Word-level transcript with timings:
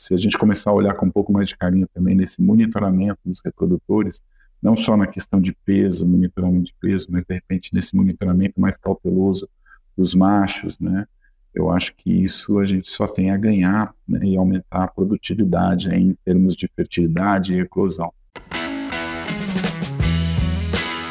se 0.00 0.14
a 0.14 0.16
gente 0.16 0.38
começar 0.38 0.70
a 0.70 0.74
olhar 0.74 0.94
com 0.94 1.04
um 1.04 1.10
pouco 1.10 1.30
mais 1.30 1.50
de 1.50 1.56
carinho 1.58 1.86
também 1.92 2.14
nesse 2.14 2.40
monitoramento 2.40 3.18
dos 3.22 3.42
reprodutores, 3.44 4.22
não 4.62 4.74
só 4.74 4.96
na 4.96 5.06
questão 5.06 5.38
de 5.38 5.54
peso, 5.62 6.06
monitoramento 6.06 6.64
de 6.64 6.74
peso, 6.80 7.08
mas 7.10 7.22
de 7.22 7.34
repente 7.34 7.68
nesse 7.74 7.94
monitoramento 7.94 8.58
mais 8.58 8.78
cauteloso 8.78 9.46
dos 9.94 10.14
machos, 10.14 10.78
né? 10.80 11.04
Eu 11.54 11.70
acho 11.70 11.94
que 11.96 12.10
isso 12.10 12.58
a 12.58 12.64
gente 12.64 12.88
só 12.88 13.06
tem 13.06 13.30
a 13.30 13.36
ganhar 13.36 13.94
né, 14.08 14.20
e 14.22 14.38
aumentar 14.38 14.84
a 14.84 14.88
produtividade 14.88 15.94
em 15.94 16.16
termos 16.24 16.56
de 16.56 16.66
fertilidade 16.74 17.54
e 17.54 17.60
eclosão. 17.60 18.10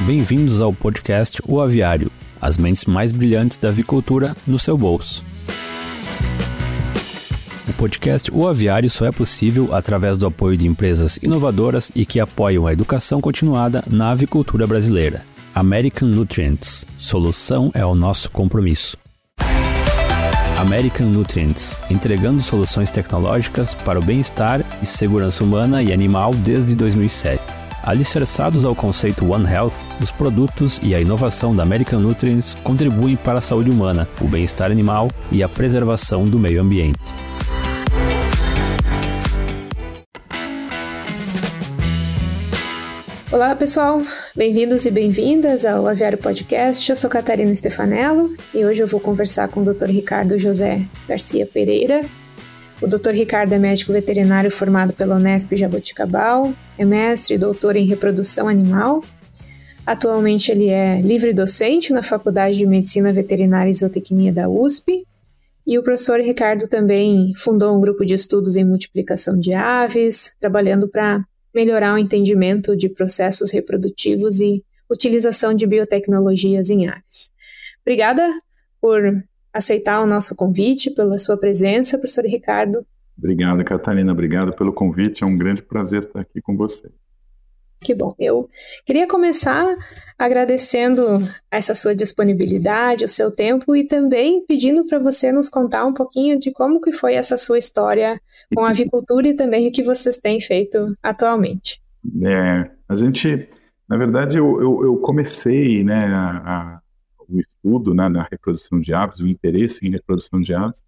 Bem-vindos 0.07 0.61
ao 0.61 0.73
podcast 0.73 1.39
O 1.47 1.61
Aviário, 1.61 2.11
as 2.41 2.57
mentes 2.57 2.85
mais 2.85 3.11
brilhantes 3.11 3.57
da 3.57 3.69
avicultura 3.69 4.35
no 4.47 4.57
seu 4.57 4.75
bolso. 4.75 5.23
O 7.69 7.73
podcast 7.73 8.31
O 8.33 8.47
Aviário 8.47 8.89
só 8.89 9.05
é 9.05 9.11
possível 9.11 9.75
através 9.75 10.17
do 10.17 10.25
apoio 10.25 10.57
de 10.57 10.65
empresas 10.65 11.17
inovadoras 11.21 11.91
e 11.93 12.03
que 12.03 12.19
apoiam 12.19 12.65
a 12.65 12.73
educação 12.73 13.21
continuada 13.21 13.83
na 13.87 14.09
avicultura 14.09 14.65
brasileira. 14.65 15.23
American 15.53 16.09
Nutrients. 16.09 16.87
Solução 16.97 17.69
é 17.75 17.85
o 17.85 17.93
nosso 17.93 18.31
compromisso. 18.31 18.97
American 20.57 21.09
Nutrients, 21.09 21.79
entregando 21.91 22.41
soluções 22.41 22.89
tecnológicas 22.89 23.75
para 23.75 23.99
o 23.99 24.03
bem-estar 24.03 24.65
e 24.81 24.85
segurança 24.85 25.43
humana 25.43 25.83
e 25.83 25.93
animal 25.93 26.33
desde 26.33 26.75
2007. 26.75 27.39
Alicerçados 27.83 28.65
ao 28.65 28.73
conceito 28.73 29.31
One 29.31 29.47
Health, 29.47 29.73
os 30.01 30.09
produtos 30.09 30.79
e 30.81 30.95
a 30.95 30.99
inovação 30.99 31.55
da 31.55 31.61
American 31.61 31.99
Nutrients 31.99 32.55
contribuem 32.63 33.15
para 33.15 33.37
a 33.37 33.41
saúde 33.41 33.69
humana, 33.69 34.07
o 34.19 34.27
bem-estar 34.27 34.71
animal 34.71 35.07
e 35.31 35.43
a 35.43 35.47
preservação 35.47 36.27
do 36.27 36.39
meio 36.39 36.61
ambiente. 36.61 37.28
Olá, 43.31 43.55
pessoal. 43.55 44.01
Bem-vindos 44.35 44.87
e 44.87 44.91
bem-vindas 44.91 45.63
ao 45.63 45.85
Aviário 45.85 46.17
Podcast. 46.17 46.89
Eu 46.89 46.95
sou 46.95 47.07
Catarina 47.07 47.53
Stefanello 47.53 48.35
e 48.55 48.65
hoje 48.65 48.81
eu 48.81 48.87
vou 48.87 48.99
conversar 48.99 49.47
com 49.49 49.61
o 49.61 49.63
Dr. 49.63 49.85
Ricardo 49.85 50.35
José 50.39 50.81
Garcia 51.07 51.45
Pereira. 51.45 52.03
O 52.81 52.87
Dr. 52.87 53.11
Ricardo 53.11 53.53
é 53.53 53.59
médico 53.59 53.93
veterinário 53.93 54.49
formado 54.49 54.93
pela 54.93 55.17
Unesp 55.17 55.55
Jaboticabal, 55.55 56.55
é 56.75 56.83
mestre 56.83 57.35
e 57.35 57.37
doutor 57.37 57.75
em 57.75 57.85
reprodução 57.85 58.47
animal. 58.47 59.03
Atualmente 59.85 60.51
ele 60.51 60.69
é 60.69 60.99
livre 60.99 61.31
docente 61.31 61.93
na 61.93 62.01
Faculdade 62.01 62.57
de 62.57 62.65
Medicina 62.65 63.13
Veterinária 63.13 63.69
e 63.69 63.75
Zootecnia 63.75 64.33
da 64.33 64.49
USP. 64.49 65.05
E 65.67 65.77
o 65.77 65.83
professor 65.83 66.19
Ricardo 66.19 66.67
também 66.67 67.31
fundou 67.37 67.77
um 67.77 67.79
grupo 67.79 68.03
de 68.03 68.15
estudos 68.15 68.55
em 68.55 68.65
multiplicação 68.65 69.39
de 69.39 69.53
aves, 69.53 70.33
trabalhando 70.39 70.89
para 70.89 71.23
melhorar 71.53 71.93
o 71.93 71.97
entendimento 71.97 72.75
de 72.75 72.89
processos 72.89 73.51
reprodutivos 73.51 74.39
e 74.39 74.63
utilização 74.89 75.53
de 75.53 75.67
biotecnologias 75.67 76.69
em 76.69 76.87
aves. 76.87 77.31
Obrigada 77.81 78.27
por 78.81 79.01
aceitar 79.53 80.01
o 80.01 80.07
nosso 80.07 80.35
convite, 80.35 80.91
pela 80.91 81.17
sua 81.17 81.37
presença, 81.37 81.97
professor 81.97 82.25
Ricardo. 82.25 82.85
Obrigado, 83.17 83.63
Catarina. 83.63 84.11
Obrigado 84.11 84.53
pelo 84.53 84.71
convite. 84.71 85.23
É 85.23 85.27
um 85.27 85.37
grande 85.37 85.61
prazer 85.61 86.03
estar 86.03 86.21
aqui 86.21 86.41
com 86.41 86.55
você. 86.55 86.89
Que 87.81 87.95
bom. 87.95 88.13
Eu 88.19 88.49
queria 88.85 89.07
começar 89.07 89.65
agradecendo 90.17 91.25
essa 91.49 91.73
sua 91.73 91.95
disponibilidade, 91.95 93.05
o 93.05 93.07
seu 93.07 93.31
tempo 93.31 93.73
e 93.75 93.87
também 93.87 94.45
pedindo 94.45 94.85
para 94.85 94.99
você 94.99 95.31
nos 95.31 95.49
contar 95.49 95.85
um 95.85 95.93
pouquinho 95.93 96.37
de 96.37 96.51
como 96.51 96.81
que 96.81 96.91
foi 96.91 97.15
essa 97.15 97.37
sua 97.37 97.57
história 97.57 98.19
com 98.53 98.63
a 98.63 98.69
avicultura 98.69 99.27
e 99.27 99.35
também 99.35 99.67
o 99.67 99.71
que 99.71 99.83
vocês 99.83 100.17
têm 100.17 100.39
feito 100.39 100.95
atualmente. 101.01 101.81
É, 102.23 102.71
a 102.87 102.95
gente, 102.95 103.47
na 103.87 103.97
verdade, 103.97 104.37
eu, 104.37 104.61
eu, 104.61 104.83
eu 104.85 104.97
comecei, 104.97 105.83
né, 105.83 106.05
a, 106.05 106.29
a, 106.37 106.81
o 107.27 107.39
estudo 107.39 107.93
né, 107.93 108.09
na 108.09 108.27
reprodução 108.29 108.79
de 108.79 108.93
aves, 108.93 109.19
o 109.19 109.27
interesse 109.27 109.85
em 109.85 109.91
reprodução 109.91 110.41
de 110.41 110.53
aves, 110.53 110.83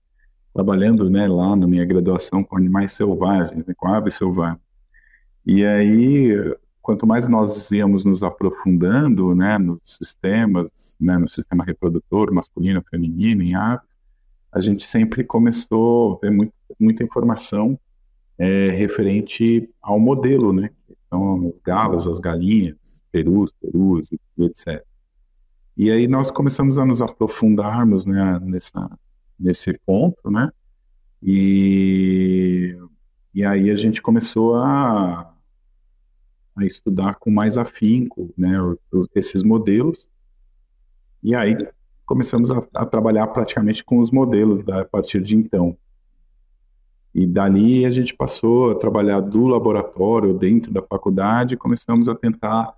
trabalhando, 0.54 1.10
né, 1.10 1.28
lá 1.28 1.56
na 1.56 1.68
minha 1.68 1.86
graduação 1.86 2.44
com 2.44 2.58
animais 2.58 2.94
selvagens, 2.94 3.66
né, 3.66 3.74
com 3.76 3.88
aves 3.88 4.16
selvagens. 4.16 4.62
E 5.46 5.66
aí 5.66 6.34
quanto 6.82 7.06
mais 7.06 7.28
nós 7.28 7.72
íamos 7.72 8.04
nos 8.04 8.24
aprofundando, 8.24 9.36
né, 9.36 9.58
nos 9.58 9.80
sistemas, 9.86 10.96
né, 11.00 11.18
no 11.18 11.30
sistema 11.30 11.64
reprodutor, 11.64 12.34
masculino, 12.34 12.84
feminino, 12.90 13.44
em 13.44 13.54
aves, 13.54 13.98
a 14.52 14.60
gente 14.60 14.84
sempre 14.86 15.24
começou 15.24 16.16
a 16.16 16.26
ver 16.26 16.32
muito, 16.32 16.54
muita 16.82 17.04
informação 17.04 17.80
é, 18.38 18.70
referente 18.70 19.70
ao 19.82 20.00
modelo, 20.00 20.52
né, 20.54 20.70
são 21.10 21.50
os 21.50 21.60
galos, 21.60 22.08
as 22.08 22.20
galinhas, 22.20 23.04
perus, 23.12 23.52
perus, 23.62 24.10
etc. 24.40 24.84
E 25.78 25.92
aí 25.92 26.08
nós 26.08 26.32
começamos 26.32 26.80
a 26.80 26.86
nos 26.86 27.02
aprofundarmos 27.02 28.06
né, 28.06 28.40
nessa, 28.42 28.90
nesse 29.40 29.78
ponto, 29.86 30.30
né, 30.32 30.50
e, 31.22 32.76
e 33.34 33.46
aí 33.46 33.70
a 33.70 33.76
gente 33.76 34.02
começou 34.02 34.56
a 34.56 35.32
a 36.56 36.66
estudar 36.66 37.16
com 37.16 37.32
mais 37.32 37.58
afinco 37.58 38.34
né, 38.38 38.58
esses 39.16 39.44
modelos. 39.44 40.10
E 41.24 41.36
aí 41.36 41.56
começamos 42.06 42.52
a, 42.52 42.66
a, 42.74 42.86
trabalhar 42.86 43.28
praticamente 43.28 43.84
com 43.84 44.00
os 44.00 44.12
modelos 44.12 44.64
da, 44.64 44.82
a 44.82 44.86
partir 44.86 45.22
de 45.22 45.36
então. 45.36 45.78
E 47.14 47.28
dali 47.28 47.86
a 47.86 47.92
gente 47.92 48.16
passou 48.16 48.72
a 48.72 48.76
trabalhar 48.76 49.20
do 49.20 49.46
laboratório, 49.48 50.34
dentro 50.34 50.72
da 50.72 50.82
faculdade, 50.82 51.56
e 51.56 51.58
começamos 51.58 52.08
a 52.08 52.16
tentar 52.16 52.74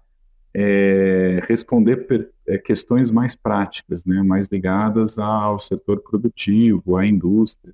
é, 0.53 1.44
responder 1.47 2.07
per, 2.07 2.29
é, 2.47 2.57
questões 2.57 3.09
mais 3.09 3.35
práticas, 3.35 4.05
né, 4.05 4.21
mais 4.21 4.47
ligadas 4.47 5.17
ao 5.17 5.57
setor 5.59 5.99
produtivo, 6.01 6.95
à 6.95 7.05
indústria. 7.05 7.73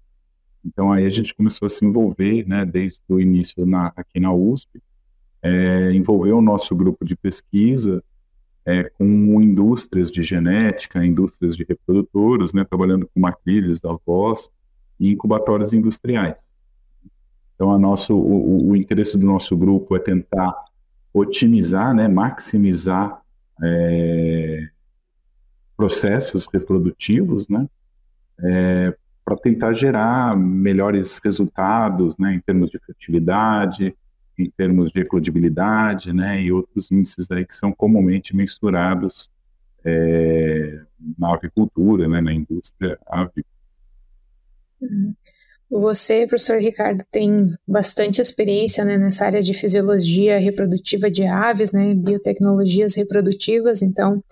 Então 0.64 0.92
aí 0.92 1.06
a 1.06 1.10
gente 1.10 1.34
começou 1.34 1.66
a 1.66 1.70
se 1.70 1.86
envolver, 1.86 2.48
né, 2.48 2.66
desde 2.66 3.02
o 3.10 3.20
início 3.20 3.66
na, 3.66 3.92
aqui 3.96 4.20
na 4.20 4.34
USP, 4.34 4.82
é, 5.42 5.92
envolveu 5.94 6.38
o 6.38 6.42
nosso 6.42 6.76
grupo 6.76 7.06
de 7.06 7.16
pesquisa 7.16 8.04
é, 8.66 8.84
com 8.84 9.42
indústrias 9.42 10.12
de 10.12 10.22
genética, 10.24 11.06
indústrias 11.06 11.56
de 11.56 11.66
reprodutores, 11.68 12.54
né, 12.54 12.64
trabalhando 12.64 13.10
com 13.14 13.20
macrídeos 13.20 13.80
da 13.80 13.96
voz 14.06 14.50
e 15.00 15.10
incubatórios 15.10 15.74
industriais. 15.74 16.49
Então, 17.60 17.72
a 17.72 17.78
nosso, 17.78 18.16
o, 18.16 18.70
o, 18.70 18.76
interesse 18.78 19.18
do 19.18 19.26
nosso 19.26 19.58
grupo 19.58 19.94
é 19.94 20.00
tentar 20.00 20.56
otimizar, 21.14 21.94
né, 21.94 22.08
maximizar 22.08 23.22
é, 23.62 24.70
processos 25.76 26.48
reprodutivos, 26.48 27.50
né, 27.50 27.68
é, 28.40 28.96
para 29.26 29.36
tentar 29.36 29.74
gerar 29.74 30.38
melhores 30.38 31.20
resultados, 31.22 32.18
né, 32.18 32.34
em 32.34 32.40
termos 32.40 32.70
de 32.72 32.80
fertilidade, 32.80 33.94
em 34.38 34.50
termos 34.50 34.94
de 34.94 35.02
eclodibilidade, 35.02 36.14
né, 36.14 36.42
e 36.42 36.54
outros 36.54 36.90
índices 36.90 37.30
aí 37.30 37.46
que 37.46 37.58
são 37.58 37.74
comumente 37.74 38.34
mensurados 38.34 39.30
é, 39.84 40.82
na 41.18 41.34
avicultura, 41.34 42.08
né, 42.08 42.22
na 42.22 42.34
indústria 42.34 42.98
avícola. 43.06 43.44
Você, 45.70 46.26
professor 46.26 46.60
Ricardo, 46.60 47.04
tem 47.12 47.54
bastante 47.68 48.20
experiência 48.20 48.84
né, 48.84 48.98
nessa 48.98 49.26
área 49.26 49.42
de 49.42 49.54
fisiologia 49.54 50.40
reprodutiva 50.40 51.12
de 51.12 51.26
aves, 51.26 51.72
né, 51.72 51.94
biotecnologias 51.94 52.96
reprodutivas, 52.96 53.84
então 53.84 54.24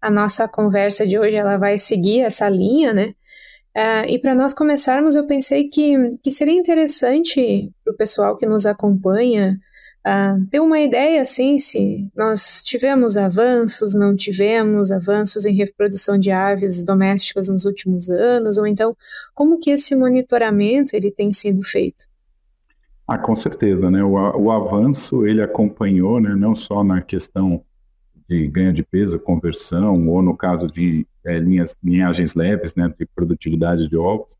a 0.00 0.10
nossa 0.10 0.46
conversa 0.46 1.06
de 1.06 1.18
hoje 1.18 1.36
ela 1.36 1.56
vai 1.56 1.78
seguir 1.78 2.20
essa 2.20 2.48
linha, 2.48 2.92
né? 2.92 3.14
Uh, 3.76 4.06
e 4.08 4.20
para 4.20 4.36
nós 4.36 4.54
começarmos, 4.54 5.16
eu 5.16 5.26
pensei 5.26 5.68
que, 5.68 6.16
que 6.22 6.30
seria 6.30 6.54
interessante 6.54 7.72
para 7.82 7.92
o 7.92 7.96
pessoal 7.96 8.36
que 8.36 8.46
nos 8.46 8.66
acompanha 8.66 9.58
uh, 10.06 10.46
ter 10.50 10.60
uma 10.60 10.80
ideia 10.80 11.22
assim 11.22 11.58
se 11.58 12.10
nós 12.14 12.62
tivemos 12.62 13.16
avanços, 13.16 13.94
não 13.94 14.14
tivemos 14.14 14.92
avanços 14.92 15.46
em 15.46 15.54
reprodução 15.54 16.18
de 16.18 16.30
aves 16.30 16.82
domésticas 16.82 17.48
nos 17.48 17.64
últimos 17.64 18.08
anos, 18.08 18.58
ou 18.58 18.66
então 18.66 18.96
como 19.34 19.58
que 19.58 19.70
esse 19.70 19.94
monitoramento 19.96 20.94
ele 20.94 21.10
tem 21.10 21.32
sido 21.32 21.62
feito. 21.62 22.04
Ah, 23.06 23.18
com 23.18 23.34
certeza, 23.34 23.90
né? 23.90 24.02
O, 24.02 24.12
o 24.12 24.50
avanço 24.50 25.26
ele 25.26 25.42
acompanhou, 25.42 26.20
né? 26.20 26.34
Não 26.34 26.56
só 26.56 26.82
na 26.82 27.02
questão 27.02 27.62
de 28.28 28.46
ganho 28.48 28.72
de 28.72 28.82
peso, 28.82 29.18
conversão, 29.20 30.08
ou 30.08 30.22
no 30.22 30.36
caso 30.36 30.66
de 30.66 31.06
é, 31.24 31.38
linhas, 31.38 31.76
linhagens 31.82 32.34
leves, 32.34 32.74
né, 32.74 32.92
de 32.98 33.06
produtividade 33.06 33.88
de 33.88 33.96
ovos, 33.96 34.36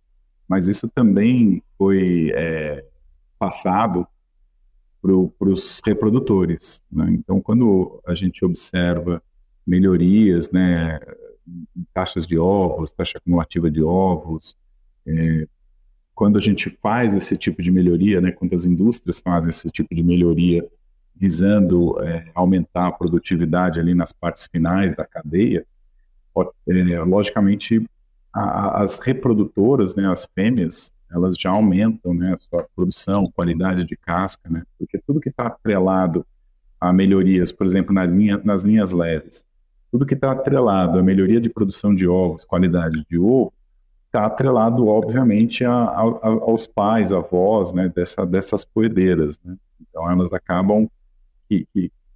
mas 0.48 0.68
isso 0.68 0.88
também 0.88 1.62
foi 1.76 2.32
é, 2.34 2.84
passado 3.38 4.06
para 5.38 5.48
os 5.48 5.82
reprodutores. 5.84 6.82
Né? 6.90 7.06
Então, 7.10 7.40
quando 7.40 8.00
a 8.06 8.14
gente 8.14 8.44
observa 8.44 9.22
melhorias, 9.66 10.50
né, 10.50 10.98
taxas 11.92 12.26
de 12.26 12.38
ovos, 12.38 12.90
taxa 12.90 13.18
acumulativa 13.18 13.70
de 13.70 13.82
ovos, 13.82 14.56
é, 15.06 15.46
quando 16.14 16.38
a 16.38 16.40
gente 16.40 16.70
faz 16.70 17.14
esse 17.14 17.36
tipo 17.36 17.60
de 17.62 17.70
melhoria, 17.70 18.20
né, 18.20 18.30
quando 18.30 18.54
as 18.54 18.64
indústrias 18.64 19.20
fazem 19.20 19.50
esse 19.50 19.68
tipo 19.70 19.94
de 19.94 20.02
melhoria 20.02 20.66
visando 21.14 22.00
é, 22.02 22.30
aumentar 22.34 22.86
a 22.86 22.92
produtividade 22.92 23.78
ali 23.78 23.94
nas 23.94 24.12
partes 24.12 24.46
finais 24.46 24.94
da 24.94 25.04
cadeia, 25.04 25.66
é, 26.68 26.98
logicamente 27.00 27.84
a, 28.32 28.82
as 28.82 28.98
reprodutoras, 29.00 29.94
né, 29.94 30.10
as 30.10 30.26
fêmeas, 30.34 30.92
elas 31.14 31.36
já 31.38 31.50
aumentam 31.50 32.12
né, 32.12 32.34
a 32.34 32.38
sua 32.38 32.66
produção, 32.74 33.24
qualidade 33.26 33.84
de 33.84 33.96
casca, 33.96 34.50
né, 34.50 34.64
porque 34.78 34.98
tudo 35.06 35.20
que 35.20 35.28
está 35.28 35.46
atrelado 35.46 36.26
a 36.80 36.92
melhorias, 36.92 37.52
por 37.52 37.66
exemplo, 37.66 37.94
na 37.94 38.04
linha, 38.04 38.40
nas 38.44 38.64
linhas 38.64 38.90
leves, 38.90 39.46
tudo 39.90 40.04
que 40.04 40.14
está 40.14 40.32
atrelado 40.32 40.98
à 40.98 41.02
melhoria 41.02 41.40
de 41.40 41.48
produção 41.48 41.94
de 41.94 42.06
ovos, 42.06 42.44
qualidade 42.44 43.06
de 43.08 43.16
ovo, 43.16 43.52
está 44.06 44.26
atrelado, 44.26 44.86
obviamente, 44.88 45.64
a, 45.64 45.72
a, 45.72 46.00
aos 46.00 46.66
pais, 46.66 47.12
avós, 47.12 47.72
né, 47.72 47.88
dessa, 47.88 48.26
dessas 48.26 48.64
poedeiras. 48.64 49.40
Né? 49.44 49.56
Então, 49.80 50.10
elas 50.10 50.32
acabam 50.32 50.88
que, 51.48 51.66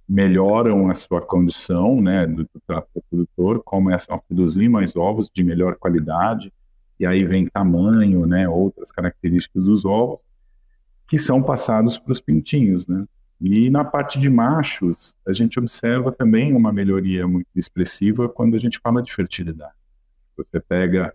melhoram 0.07 0.89
a 0.89 0.95
sua 0.95 1.21
condição 1.21 2.01
né, 2.01 2.25
do, 2.25 2.43
do 2.43 3.03
produtor, 3.09 3.61
começam 3.63 4.15
a 4.15 4.17
produzir 4.19 4.67
mais 4.67 4.95
ovos 4.95 5.29
de 5.31 5.43
melhor 5.43 5.75
qualidade, 5.75 6.51
e 6.99 7.05
aí 7.05 7.23
vem 7.23 7.47
tamanho, 7.47 8.25
né, 8.25 8.47
outras 8.47 8.91
características 8.91 9.65
dos 9.65 9.85
ovos, 9.85 10.21
que 11.07 11.17
são 11.17 11.41
passados 11.41 11.97
para 11.97 12.11
os 12.11 12.19
pintinhos. 12.19 12.87
Né? 12.87 13.05
E 13.39 13.69
na 13.69 13.85
parte 13.85 14.19
de 14.19 14.29
machos, 14.29 15.15
a 15.25 15.31
gente 15.31 15.57
observa 15.57 16.11
também 16.11 16.53
uma 16.53 16.73
melhoria 16.73 17.25
muito 17.25 17.47
expressiva 17.55 18.27
quando 18.27 18.55
a 18.55 18.59
gente 18.59 18.79
fala 18.79 19.01
de 19.01 19.13
fertilidade. 19.13 19.73
Se 20.19 20.29
você 20.37 20.59
pega 20.59 21.13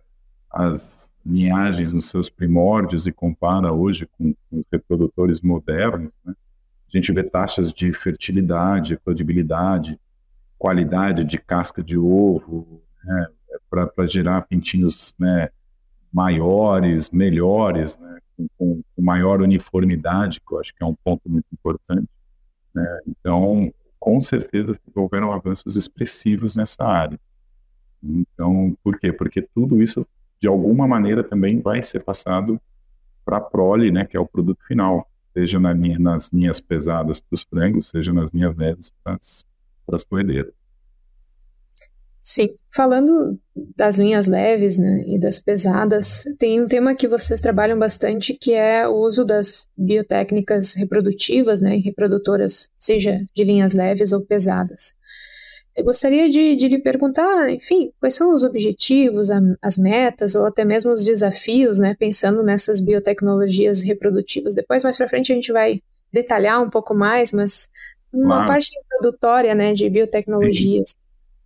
as 0.50 1.12
linhagens 1.25 1.92
nos 1.92 2.08
seus 2.08 2.31
primórdios 2.31 3.06
e 3.06 3.12
compara 3.12 3.72
hoje 3.72 4.06
com, 4.19 4.34
com 4.50 4.58
os 4.58 4.64
reprodutores 4.72 5.40
modernos, 5.42 6.12
né, 6.25 6.34
a 6.88 6.96
gente 6.96 7.12
vê 7.12 7.22
taxas 7.22 7.72
de 7.72 7.92
fertilidade, 7.92 8.98
credibilidade, 9.04 9.98
qualidade 10.58 11.25
de 11.25 11.38
casca 11.38 11.82
de 11.82 11.98
ovo, 11.98 12.82
né, 13.04 13.26
para 13.69 14.06
gerar 14.06 14.42
pintinhos 14.42 15.14
né, 15.19 15.50
maiores, 16.14 17.11
melhores, 17.11 17.99
né, 17.99 18.19
com, 18.56 18.81
com, 18.96 19.02
maior 19.02 19.43
uniformidade, 19.43 20.40
que 20.40 20.55
eu 20.55 20.61
acho 20.61 20.72
que 20.72 20.82
é 20.82 20.87
um 20.87 20.94
ponto 20.94 21.28
muito 21.28 21.46
importante. 21.52 22.08
Né? 22.72 23.00
Então, 23.08 23.72
com 23.99 24.22
certeza 24.22 24.78
houveram 24.94 25.32
avanços 25.32 25.75
expressivos 25.75 26.55
nessa 26.55 26.84
área. 26.84 27.19
Então, 28.02 28.76
por 28.82 28.99
quê? 28.99 29.12
Porque 29.12 29.43
tudo 29.43 29.82
isso, 29.82 30.06
de 30.40 30.46
alguma 30.46 30.87
maneira, 30.87 31.25
também 31.25 31.61
vai 31.61 31.82
ser 31.82 32.05
passado 32.05 32.60
para 33.25 33.38
a 33.38 33.40
prole, 33.40 33.90
né, 33.90 34.05
que 34.05 34.17
é 34.17 34.20
o 34.20 34.26
produto 34.26 34.62
final 34.64 35.08
seja 35.32 35.58
na 35.58 35.72
linha, 35.72 35.99
nas 35.99 36.28
linhas 36.28 36.60
pesadas 36.60 37.19
para 37.19 37.34
os 37.34 37.43
frangos, 37.43 37.88
seja 37.88 38.12
nas 38.12 38.31
linhas 38.31 38.55
leves 38.55 38.93
para 39.02 39.17
as 39.17 40.05
poedeiras. 40.05 40.52
Sim, 42.22 42.56
falando 42.75 43.38
das 43.76 43.97
linhas 43.97 44.26
leves 44.26 44.76
né, 44.76 45.05
e 45.06 45.19
das 45.19 45.38
pesadas, 45.38 46.25
tem 46.38 46.61
um 46.61 46.67
tema 46.67 46.94
que 46.94 47.06
vocês 47.06 47.41
trabalham 47.41 47.79
bastante 47.79 48.35
que 48.35 48.53
é 48.53 48.87
o 48.88 48.97
uso 48.97 49.25
das 49.25 49.69
biotécnicas 49.76 50.75
reprodutivas 50.75 51.61
né, 51.61 51.76
e 51.76 51.81
reprodutoras, 51.81 52.69
seja 52.79 53.25
de 53.32 53.44
linhas 53.44 53.75
leves 53.75 54.12
ou 54.12 54.23
pesadas. 54.23 54.93
Eu 55.76 55.85
gostaria 55.85 56.29
de, 56.29 56.56
de, 56.56 56.69
lhe 56.69 56.79
perguntar, 56.79 57.50
enfim, 57.50 57.93
quais 58.00 58.15
são 58.15 58.35
os 58.35 58.43
objetivos, 58.43 59.31
a, 59.31 59.41
as 59.62 59.77
metas 59.77 60.35
ou 60.35 60.47
até 60.47 60.65
mesmo 60.65 60.93
os 60.93 61.05
desafios, 61.05 61.79
né, 61.79 61.94
pensando 61.97 62.43
nessas 62.43 62.81
biotecnologias 62.81 63.82
reprodutivas. 63.82 64.55
Depois, 64.55 64.82
mais 64.82 64.97
para 64.97 65.09
frente, 65.09 65.32
a 65.32 65.35
gente 65.35 65.53
vai 65.53 65.81
detalhar 66.12 66.62
um 66.62 66.70
pouco 66.70 66.94
mais, 66.94 67.32
mas 67.32 67.69
uma 68.12 68.47
parte 68.47 68.70
introdutória, 68.79 69.55
né, 69.55 69.75
de 69.75 69.88
biotecnologias. 69.91 70.91
Sim. 70.91 71.04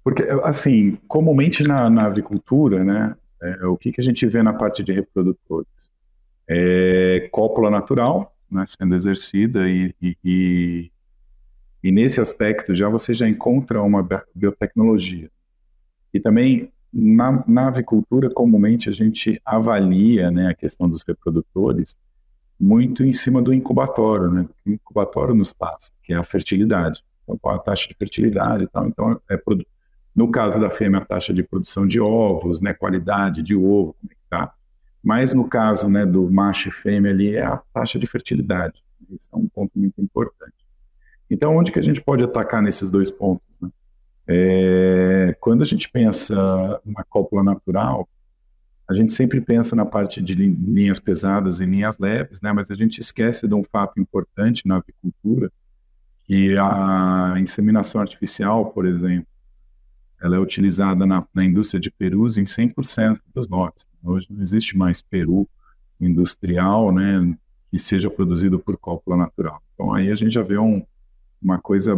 Porque, 0.09 0.23
assim, 0.43 0.97
comumente 1.07 1.63
na, 1.63 1.91
na 1.91 2.05
agricultura, 2.05 2.83
né, 2.83 3.15
é, 3.43 3.67
o 3.67 3.77
que, 3.77 3.93
que 3.93 4.01
a 4.01 4.05
gente 4.05 4.27
vê 4.27 4.43
na 4.43 4.55
parte 4.55 4.83
de 4.83 4.91
reprodutores? 4.91 5.93
É 6.49 7.29
cópula 7.31 7.71
natural, 7.71 8.35
né, 8.51 8.65
sendo 8.67 8.95
exercida 8.95 9.69
e, 9.69 9.95
e 10.25 10.91
e 11.85 11.93
nesse 11.93 12.21
aspecto 12.23 12.75
já 12.75 12.89
você 12.89 13.15
já 13.15 13.29
encontra 13.29 13.83
uma 13.83 14.07
biotecnologia. 14.35 15.31
E 16.13 16.19
também 16.19 16.73
na, 16.93 17.45
na 17.47 17.69
avicultura 17.69 18.31
comumente 18.31 18.89
a 18.89 18.93
gente 18.93 19.41
avalia 19.45 20.31
né, 20.31 20.49
a 20.49 20.55
questão 20.55 20.89
dos 20.89 21.05
reprodutores 21.07 21.97
muito 22.59 23.05
em 23.05 23.13
cima 23.13 23.41
do 23.41 23.53
incubatório, 23.53 24.31
né? 24.31 24.49
O 24.67 24.71
incubatório 24.71 25.35
nos 25.35 25.53
passa, 25.53 25.93
que 26.03 26.15
é 26.15 26.17
a 26.17 26.25
fertilidade. 26.25 27.05
Então, 27.23 27.39
qual 27.39 27.55
a 27.55 27.59
taxa 27.59 27.87
de 27.87 27.95
fertilidade 27.95 28.65
e 28.65 28.67
tal. 28.67 28.89
Então, 28.89 29.21
é, 29.31 29.37
no 30.19 30.29
caso 30.32 30.59
da 30.59 30.69
fêmea, 30.69 30.99
a 30.99 31.05
taxa 31.05 31.32
de 31.32 31.44
produção 31.44 31.87
de 31.87 32.00
ovos, 32.00 32.61
né? 32.61 32.75
Qualidade 32.75 33.41
de 33.41 33.55
ovo, 33.55 33.94
como 34.00 34.11
é 34.11 34.15
que 34.17 34.20
tá. 34.29 34.53
Mas 35.00 35.32
no 35.32 35.49
caso, 35.49 35.88
né, 35.88 36.05
do 36.05 36.29
macho 36.29 36.70
e 36.70 36.73
fêmea 36.73 37.12
ali, 37.12 37.37
é 37.37 37.44
a 37.44 37.62
taxa 37.73 38.00
de 38.00 38.06
fertilidade. 38.09 38.82
Isso 39.09 39.31
é 39.32 39.37
um 39.37 39.47
ponto 39.47 39.70
muito 39.76 40.03
importante. 40.03 40.56
Então, 41.31 41.56
onde 41.56 41.70
que 41.70 41.79
a 41.79 41.82
gente 41.82 42.03
pode 42.03 42.25
atacar 42.25 42.61
nesses 42.61 42.91
dois 42.91 43.12
pontos? 43.12 43.47
Né? 43.61 43.70
É, 44.26 45.37
quando 45.38 45.62
a 45.62 45.65
gente 45.65 45.88
pensa 45.88 46.35
na 46.85 47.05
cópula 47.05 47.44
natural, 47.44 48.09
a 48.91 48.94
gente 48.94 49.12
sempre 49.12 49.41
pensa 49.41 49.76
na 49.76 49.87
parte 49.87 50.21
de 50.21 50.35
linhas 50.35 50.99
pesadas 50.99 51.61
e 51.61 51.64
linhas 51.64 51.97
leves, 51.97 52.41
né? 52.41 52.53
mas 52.53 52.73
a 52.73 52.75
gente 52.75 53.00
esquece 53.00 53.47
de 53.47 53.55
um 53.55 53.62
fato 53.62 54.00
importante 54.00 54.67
na 54.67 54.79
avicultura, 54.79 55.49
que 56.25 56.59
a 56.59 57.37
inseminação 57.38 58.00
artificial, 58.00 58.67
por 58.73 58.85
exemplo, 58.85 59.29
ela 60.20 60.37
é 60.37 60.38
utilizada 60.38 61.06
na, 61.06 61.25
na 61.32 61.44
indústria 61.44 61.81
de 61.81 61.91
perus 61.91 62.37
em 62.37 62.44
100% 62.44 63.20
dos 63.35 63.49
lotes. 63.49 63.87
Hoje 64.03 64.26
não 64.31 64.43
existe 64.43 64.76
mais 64.76 65.00
peru 65.00 65.49
industrial 66.00 66.93
né, 66.93 67.37
que 67.70 67.79
seja 67.79 68.11
produzido 68.11 68.59
por 68.59 68.76
cópula 68.76 69.17
natural. 69.17 69.62
Então 69.75 69.93
aí 69.93 70.11
a 70.11 70.15
gente 70.15 70.32
já 70.32 70.43
vê 70.43 70.59
um, 70.59 70.85
uma 71.41 71.59
coisa, 71.59 71.94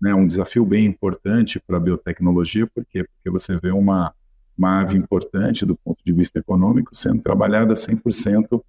né, 0.00 0.14
um 0.14 0.26
desafio 0.26 0.64
bem 0.64 0.86
importante 0.86 1.60
para 1.60 1.76
a 1.76 1.80
biotecnologia, 1.80 2.66
por 2.66 2.84
quê? 2.84 3.04
Porque 3.04 3.30
você 3.30 3.56
vê 3.56 3.70
uma, 3.70 4.12
uma 4.56 4.80
ave 4.80 4.96
importante 4.96 5.66
do 5.66 5.76
ponto 5.76 5.98
de 6.04 6.12
vista 6.12 6.38
econômico 6.38 6.94
sendo 6.94 7.20
trabalhada 7.20 7.74
100% 7.74 8.62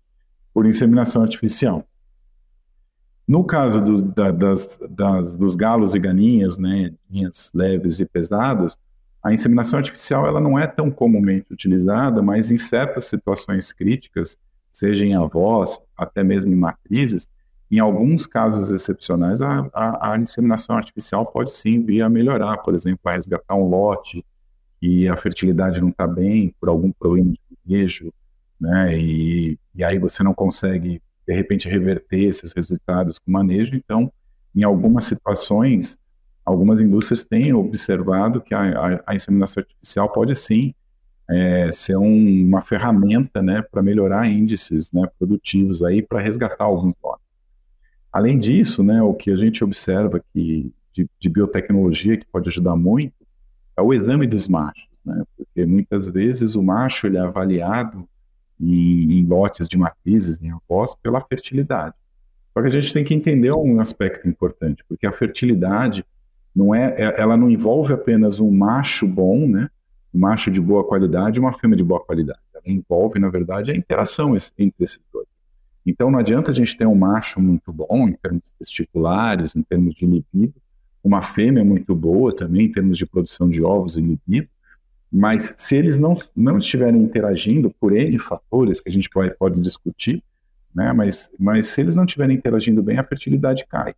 por 0.54 0.66
inseminação 0.66 1.22
artificial. 1.22 1.86
No 3.28 3.44
caso 3.44 3.82
do, 3.82 4.02
da, 4.02 4.32
das, 4.32 4.80
das, 4.90 5.36
dos 5.36 5.56
galos 5.56 5.94
e 5.94 6.00
galinhas, 6.00 6.58
né, 6.58 6.94
linhas 7.10 7.52
leves 7.54 8.00
e 8.00 8.06
pesadas, 8.06 8.78
a 9.28 9.34
inseminação 9.34 9.80
artificial 9.80 10.26
ela 10.26 10.40
não 10.40 10.58
é 10.58 10.66
tão 10.66 10.90
comumente 10.90 11.52
utilizada, 11.52 12.22
mas 12.22 12.50
em 12.50 12.58
certas 12.58 13.06
situações 13.06 13.72
críticas, 13.72 14.38
seja 14.72 15.06
em 15.06 15.16
avós, 15.16 15.82
até 15.98 16.24
mesmo 16.24 16.52
em 16.52 16.56
matrizes, 16.56 17.28
em 17.70 17.80
alguns 17.80 18.26
casos 18.26 18.72
excepcionais, 18.72 19.42
a, 19.42 19.70
a, 19.74 20.14
a, 20.14 20.18
inseminação 20.18 20.78
artificial 20.78 21.26
pode 21.26 21.52
sim 21.52 21.84
vir 21.84 22.02
a 22.02 22.10
melhorar, 22.10 22.58
por 22.60 22.74
exemplo, 22.74 23.02
a 23.04 23.12
resgatar 23.12 23.56
um 23.56 23.68
lote 23.68 24.24
e 24.82 25.08
a 25.10 25.18
fertilidade 25.18 25.82
não 25.82 25.90
está 25.90 26.08
bem 26.08 26.56
por 26.60 26.70
algum 26.70 26.92
problema 26.92 27.32
de 27.32 27.40
manejo, 27.66 28.14
né? 28.60 28.98
E, 28.98 29.60
e 29.76 29.84
aí 29.84 30.00
você 30.00 30.24
não 30.24 30.34
consegue, 30.34 31.02
de 31.28 31.34
repente, 31.34 31.68
reverter 31.68 32.24
esses 32.24 32.54
resultados 32.54 33.20
com 33.20 33.32
manejo. 33.32 33.76
Então, 33.76 34.10
em 34.56 34.64
algumas 34.64 35.04
situações, 35.04 35.98
algumas 36.48 36.80
indústrias 36.80 37.26
têm 37.26 37.54
observado 37.54 38.40
que 38.40 38.56
a, 38.56 38.62
a, 38.62 39.04
a 39.08 39.16
inseminação 39.16 39.60
artificial 39.60 40.10
pode 40.10 40.34
sim 40.34 40.74
é, 41.30 41.70
ser 41.74 41.98
um, 41.98 42.46
uma 42.48 42.62
ferramenta, 42.62 43.42
né, 43.42 43.62
para 43.62 43.84
melhorar 43.84 44.30
índices, 44.30 44.90
né, 44.94 45.06
produtivos 45.20 45.84
aí 45.84 46.02
para 46.02 46.22
resgatar 46.22 46.64
alguns 46.64 46.96
lotes. 47.04 47.26
Além 48.14 48.40
disso, 48.40 48.82
né, 48.82 49.02
o 49.02 49.14
que 49.14 49.30
a 49.30 49.36
gente 49.36 49.62
observa 49.62 50.24
que 50.34 50.72
de, 50.94 51.10
de, 51.20 51.30
biotecnologia 51.30 52.16
que 52.16 52.26
pode 52.26 52.48
ajudar 52.48 52.78
muito 52.78 53.14
é 53.76 53.82
o 53.82 53.94
exame 53.94 54.26
dos 54.26 54.48
machos, 54.48 54.88
né, 55.06 55.22
porque 55.36 55.66
muitas 55.66 56.08
vezes 56.08 56.56
o 56.56 56.64
macho 56.64 57.08
ele 57.08 57.18
é 57.18 57.22
avaliado 57.22 58.08
em, 58.58 59.20
em 59.20 59.26
lotes 59.26 59.68
de 59.68 59.78
matrizes, 59.78 60.42
em 60.42 60.50
avós, 60.52 60.96
pela 60.96 61.20
fertilidade. 61.20 61.94
Só 62.54 62.62
que 62.62 62.68
a 62.68 62.72
gente 62.72 62.94
tem 62.94 63.04
que 63.04 63.14
entender 63.14 63.52
um 63.52 63.82
aspecto 63.82 64.30
importante, 64.30 64.82
porque 64.88 65.06
a 65.06 65.12
fertilidade 65.12 66.06
não 66.58 66.74
é, 66.74 66.96
é 66.98 67.22
ela 67.22 67.38
não 67.38 67.50
envolve 67.50 67.94
apenas 67.94 68.40
um 68.40 68.52
macho 68.52 69.08
bom, 69.08 69.48
né, 69.48 69.70
um 70.12 70.20
macho 70.20 70.50
de 70.50 70.60
boa 70.60 70.84
qualidade 70.84 71.38
e 71.38 71.40
uma 71.40 71.54
fêmea 71.54 71.78
de 71.78 71.84
boa 71.84 72.04
qualidade. 72.04 72.40
Ela 72.52 72.64
envolve, 72.66 73.20
na 73.20 73.30
verdade, 73.30 73.72
a 73.72 73.76
interação 73.76 74.36
entre 74.36 74.84
esses 74.84 75.00
dois. 75.14 75.28
Então 75.86 76.10
não 76.10 76.18
adianta 76.18 76.50
a 76.50 76.54
gente 76.54 76.76
ter 76.76 76.88
um 76.88 76.96
macho 76.96 77.40
muito 77.40 77.72
bom 77.72 78.10
em 78.10 78.14
termos 78.14 78.52
testiculares, 78.58 79.56
em 79.56 79.62
termos 79.62 79.94
de 79.94 80.06
libido, 80.06 80.56
uma 81.04 81.22
fêmea 81.22 81.64
muito 81.64 81.96
boa 81.96 82.36
também 82.36 82.66
em 82.66 82.72
termos 82.72 82.98
de 82.98 83.06
produção 83.06 83.48
de 83.48 83.64
ovos 83.64 83.96
e 83.96 84.02
libido, 84.02 84.50
Mas 85.12 85.54
se 85.58 85.76
eles 85.76 86.00
não, 86.00 86.18
não 86.36 86.58
estiverem 86.58 87.02
interagindo 87.02 87.70
por 87.80 87.96
N 87.96 88.18
fatores 88.18 88.80
que 88.82 88.90
a 88.90 88.92
gente 88.92 89.10
pode, 89.10 89.62
discutir, 89.62 90.24
né? 90.74 90.92
mas, 90.92 91.32
mas 91.40 91.68
se 91.68 91.82
eles 91.82 91.96
não 91.96 92.04
estiverem 92.04 92.36
interagindo 92.36 92.82
bem, 92.82 92.98
a 92.98 93.04
fertilidade 93.04 93.66
cai. 93.68 93.94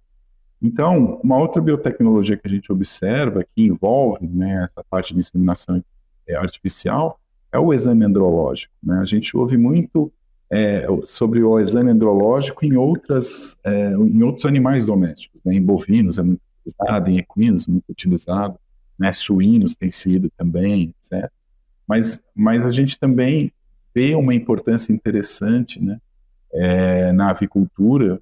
Então, 0.61 1.19
uma 1.23 1.37
outra 1.37 1.61
biotecnologia 1.61 2.35
que 2.35 2.47
a 2.47 2.49
gente 2.49 2.71
observa, 2.71 3.45
que 3.55 3.63
envolve 3.63 4.27
né, 4.27 4.63
essa 4.63 4.83
parte 4.89 5.13
de 5.13 5.19
inseminação 5.19 5.81
é, 6.27 6.35
artificial, 6.35 7.19
é 7.51 7.57
o 7.57 7.73
exame 7.73 8.05
andrológico. 8.05 8.73
Né? 8.83 8.99
A 8.99 9.05
gente 9.05 9.35
ouve 9.37 9.57
muito 9.57 10.11
é, 10.51 10.85
sobre 11.05 11.41
o 11.41 11.59
exame 11.59 11.91
andrológico 11.91 12.65
em, 12.65 12.75
outras, 12.75 13.57
é, 13.63 13.91
em 13.93 14.21
outros 14.21 14.45
animais 14.45 14.85
domésticos, 14.85 15.41
né? 15.45 15.55
em 15.55 15.61
bovinos 15.61 16.17
é 16.17 16.23
muito 16.23 16.41
utilizado, 16.65 17.09
em 17.09 17.17
equinos 17.17 17.65
muito 17.65 17.89
utilizado, 17.89 18.59
né? 18.97 19.13
suínos 19.13 19.75
tem 19.75 19.91
sido 19.91 20.29
também, 20.37 20.93
etc. 20.99 21.31
Mas, 21.87 22.21
mas 22.35 22.65
a 22.65 22.71
gente 22.71 22.99
também 22.99 23.51
vê 23.95 24.13
uma 24.13 24.35
importância 24.35 24.91
interessante 24.91 25.81
né? 25.81 25.99
É, 26.51 27.11
na 27.13 27.29
avicultura, 27.29 28.19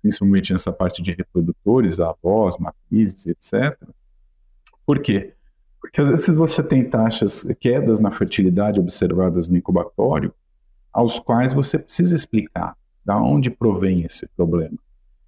principalmente 0.00 0.52
nessa 0.52 0.72
parte 0.72 1.02
de 1.02 1.12
reprodutores, 1.12 2.00
avós, 2.00 2.56
matrizes, 2.58 3.26
etc. 3.26 3.76
Por 4.86 5.00
quê? 5.00 5.34
Porque 5.80 6.00
às 6.00 6.08
vezes 6.08 6.28
você 6.28 6.62
tem 6.62 6.88
taxas, 6.88 7.44
quedas 7.60 8.00
na 8.00 8.10
fertilidade 8.10 8.80
observadas 8.80 9.48
no 9.48 9.56
incubatório, 9.56 10.32
aos 10.92 11.18
quais 11.18 11.52
você 11.52 11.78
precisa 11.78 12.14
explicar 12.14 12.76
da 13.04 13.16
onde 13.16 13.50
provém 13.50 14.02
esse 14.02 14.28
problema. 14.36 14.78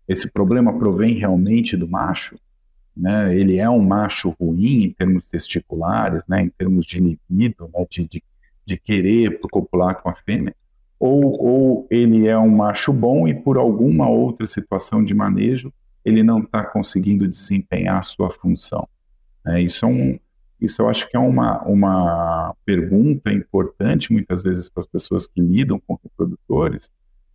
Esse 0.09 0.31
problema 0.31 0.77
provém 0.77 1.15
realmente 1.15 1.77
do 1.77 1.89
macho? 1.89 2.39
Né? 2.97 3.35
Ele 3.37 3.59
é 3.59 3.71
um 3.71 3.81
macho 3.81 4.35
ruim 4.41 4.85
em 4.85 4.93
termos 4.93 5.25
testiculares, 5.27 6.23
né? 6.29 6.43
em 6.43 6.49
termos 6.49 6.85
de 6.85 6.99
libido, 6.99 7.71
né? 7.73 7.87
de, 7.89 8.09
de, 8.09 8.23
de 8.67 8.77
querer 8.77 9.39
copular 9.51 10.03
com 10.03 10.11
a 10.11 10.15
fêmea? 10.15 10.55
Ou, 11.01 11.43
ou 11.43 11.87
ele 11.91 12.29
é 12.29 12.39
um 12.39 12.55
macho 12.55 12.93
bom 12.93 13.27
e 13.27 13.35
por 13.35 13.57
alguma 13.57 14.09
outra 14.09 14.47
situação 14.47 15.03
de 15.03 15.15
manejo 15.15 15.73
ele 16.05 16.23
não 16.23 16.41
está 16.41 16.63
conseguindo 16.65 17.27
desempenhar 17.27 17.99
a 17.99 18.03
sua 18.03 18.31
função? 18.31 18.87
É, 19.47 19.61
isso 19.61 19.87
é 19.87 19.89
um, 19.89 20.19
isso 20.61 20.83
eu 20.83 20.89
acho 20.89 21.09
que 21.09 21.17
é 21.17 21.21
uma, 21.21 21.63
uma 21.63 22.55
pergunta 22.67 23.33
importante, 23.33 24.13
muitas 24.13 24.43
vezes, 24.43 24.69
para 24.69 24.83
as 24.83 24.87
pessoas 24.87 25.27
que 25.27 25.41
lidam 25.41 25.81
com 25.81 25.99
reprodutores, 26.03 26.91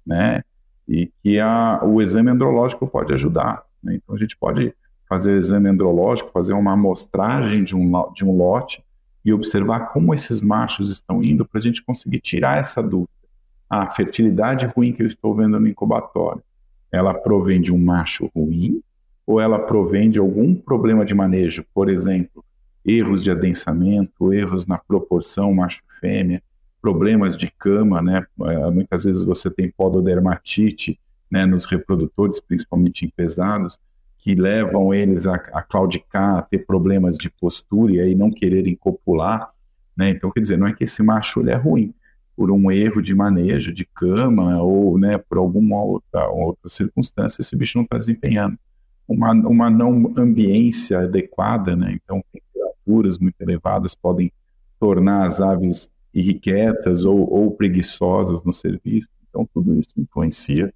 né? 0.05 0.43
E 0.87 1.11
que 1.23 1.39
a, 1.39 1.81
o 1.83 1.99
exame 1.99 2.29
andrológico 2.29 2.85
pode 2.85 3.11
ajudar. 3.13 3.63
Né? 3.81 3.95
Então, 3.95 4.15
a 4.15 4.19
gente 4.19 4.37
pode 4.37 4.71
fazer 5.09 5.33
o 5.33 5.37
exame 5.37 5.69
andrológico, 5.69 6.31
fazer 6.31 6.53
uma 6.53 6.73
amostragem 6.73 7.63
de 7.63 7.75
um, 7.75 7.91
de 8.13 8.23
um 8.23 8.37
lote 8.37 8.83
e 9.23 9.33
observar 9.33 9.91
como 9.91 10.13
esses 10.13 10.39
machos 10.41 10.91
estão 10.91 11.23
indo 11.23 11.43
para 11.43 11.57
a 11.57 11.61
gente 11.61 11.83
conseguir 11.83 12.19
tirar 12.19 12.59
essa 12.59 12.83
dúvida. 12.83 13.09
A 13.77 13.91
fertilidade 13.91 14.65
ruim 14.67 14.93
que 14.93 15.03
eu 15.03 15.07
estou 15.07 15.35
vendo 15.35 15.59
no 15.59 15.67
incubatório, 15.67 16.41
ela 16.89 17.13
provém 17.13 17.59
de 17.59 17.73
um 17.73 17.77
macho 17.77 18.31
ruim 18.33 18.81
ou 19.27 19.41
ela 19.41 19.59
provém 19.59 20.09
de 20.09 20.17
algum 20.17 20.55
problema 20.55 21.03
de 21.03 21.13
manejo? 21.13 21.65
Por 21.73 21.89
exemplo, 21.89 22.41
erros 22.85 23.21
de 23.21 23.31
adensamento, 23.31 24.33
erros 24.33 24.65
na 24.65 24.77
proporção 24.77 25.53
macho-fêmea, 25.53 26.41
problemas 26.81 27.35
de 27.35 27.51
cama, 27.51 28.01
né? 28.01 28.25
É, 28.45 28.71
muitas 28.71 29.03
vezes 29.03 29.23
você 29.23 29.49
tem 29.49 29.69
pododermatite 29.69 30.97
né, 31.29 31.45
nos 31.45 31.65
reprodutores, 31.65 32.39
principalmente 32.39 33.05
em 33.05 33.09
pesados, 33.09 33.77
que 34.19 34.35
levam 34.35 34.93
eles 34.93 35.27
a, 35.27 35.35
a 35.35 35.61
claudicar, 35.61 36.37
a 36.37 36.41
ter 36.41 36.59
problemas 36.59 37.17
de 37.17 37.29
postura 37.29 37.91
e 37.91 37.99
aí 37.99 38.15
não 38.15 38.31
quererem 38.31 38.73
copular. 38.73 39.49
Né? 39.97 40.11
Então, 40.11 40.31
quer 40.31 40.39
dizer, 40.39 40.57
não 40.57 40.67
é 40.67 40.73
que 40.73 40.85
esse 40.85 41.03
macho 41.03 41.41
ele 41.41 41.51
é 41.51 41.55
ruim, 41.55 41.93
por 42.35 42.51
um 42.51 42.71
erro 42.71 43.01
de 43.01 43.15
manejo 43.15 43.73
de 43.73 43.85
cama 43.85 44.61
ou 44.61 44.97
né, 44.97 45.17
por 45.17 45.37
alguma 45.37 45.81
outra, 45.83 46.27
outra 46.29 46.69
circunstância, 46.69 47.41
esse 47.41 47.55
bicho 47.55 47.77
não 47.77 47.85
está 47.85 47.97
desempenhando 47.97 48.57
uma, 49.07 49.31
uma 49.31 49.69
não 49.69 50.13
ambiência 50.17 50.99
adequada, 50.99 51.75
né? 51.75 51.97
Então, 52.03 52.23
temperaturas 52.31 53.17
muito 53.17 53.39
elevadas 53.39 53.93
podem 53.95 54.31
tornar 54.79 55.27
as 55.27 55.39
aves 55.39 55.91
irrequietas 56.13 57.05
ou, 57.05 57.31
ou 57.31 57.51
preguiçosas 57.51 58.43
no 58.43 58.53
serviço. 58.53 59.09
Então, 59.29 59.47
tudo 59.53 59.77
isso 59.79 59.89
influencia. 59.97 60.73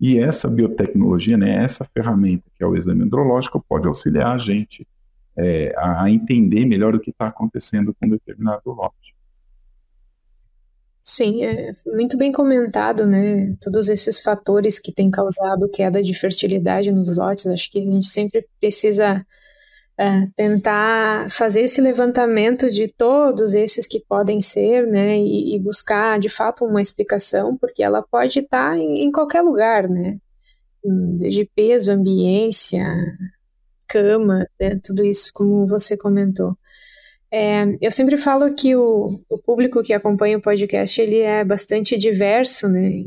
E 0.00 0.18
essa 0.18 0.48
biotecnologia, 0.48 1.36
né, 1.36 1.62
essa 1.62 1.86
ferramenta 1.92 2.44
que 2.56 2.64
é 2.64 2.66
o 2.66 2.74
exame 2.74 3.02
andrológico, 3.02 3.64
pode 3.68 3.86
auxiliar 3.86 4.34
a 4.34 4.38
gente 4.38 4.86
é, 5.36 5.74
a, 5.76 6.10
entender 6.10 6.64
melhor 6.64 6.94
o 6.94 7.00
que 7.00 7.10
está 7.10 7.26
acontecendo 7.28 7.94
com 7.94 8.08
determinado 8.08 8.62
lote. 8.66 8.94
Sim, 11.02 11.42
é 11.44 11.72
muito 11.86 12.16
bem 12.16 12.30
comentado, 12.30 13.06
né? 13.06 13.54
Todos 13.60 13.88
esses 13.88 14.20
fatores 14.20 14.78
que 14.78 14.92
têm 14.92 15.10
causado 15.10 15.68
queda 15.70 16.02
de 16.02 16.12
fertilidade 16.14 16.92
nos 16.92 17.16
lotes. 17.16 17.46
Acho 17.46 17.70
que 17.70 17.78
a 17.78 17.82
gente 17.90 18.06
sempre 18.06 18.46
precisa 18.60 19.24
é, 19.98 20.26
tentar 20.36 21.30
fazer 21.30 21.62
esse 21.62 21.80
levantamento 21.80 22.70
de 22.70 22.88
todos 22.88 23.54
esses 23.54 23.86
que 23.86 24.00
podem 24.08 24.40
ser, 24.40 24.86
né, 24.86 25.18
e, 25.18 25.56
e 25.56 25.58
buscar 25.60 26.18
de 26.18 26.28
fato 26.30 26.64
uma 26.64 26.80
explicação, 26.80 27.56
porque 27.58 27.82
ela 27.82 28.02
pode 28.02 28.38
estar 28.40 28.78
em, 28.78 29.04
em 29.04 29.12
qualquer 29.12 29.42
lugar, 29.42 29.88
né, 29.88 30.18
desde 31.18 31.44
peso, 31.54 31.92
ambiência, 31.92 32.86
cama, 33.88 34.46
né, 34.60 34.78
tudo 34.82 35.04
isso, 35.04 35.30
como 35.34 35.66
você 35.66 35.96
comentou. 35.98 36.56
É, 37.32 37.64
eu 37.80 37.92
sempre 37.92 38.16
falo 38.16 38.52
que 38.54 38.74
o, 38.74 39.20
o 39.28 39.38
público 39.38 39.82
que 39.82 39.92
acompanha 39.92 40.38
o 40.38 40.42
podcast 40.42 41.00
ele 41.00 41.18
é 41.18 41.44
bastante 41.44 41.96
diverso, 41.96 42.68
né? 42.68 43.04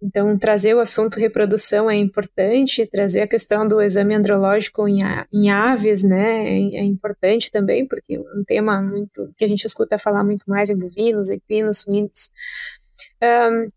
Então, 0.00 0.38
trazer 0.38 0.74
o 0.74 0.80
assunto 0.80 1.18
reprodução 1.18 1.90
é 1.90 1.96
importante, 1.96 2.86
trazer 2.86 3.20
a 3.20 3.26
questão 3.26 3.66
do 3.66 3.80
exame 3.82 4.14
andrológico 4.14 4.86
em, 4.86 5.00
em 5.32 5.50
aves, 5.50 6.04
né, 6.04 6.48
é, 6.48 6.76
é, 6.76 6.84
importante 6.84 7.50
também, 7.50 7.84
porque 7.84 8.14
é 8.14 8.20
um 8.20 8.44
tema 8.44 8.80
muito 8.80 9.34
que 9.36 9.44
a 9.44 9.48
gente 9.48 9.64
escuta 9.64 9.98
falar 9.98 10.22
muito 10.22 10.44
mais 10.46 10.70
em 10.70 10.76
bovinos, 10.76 11.28
equinos, 11.28 11.78
suínos. 11.78 12.30
Um, 13.20 13.68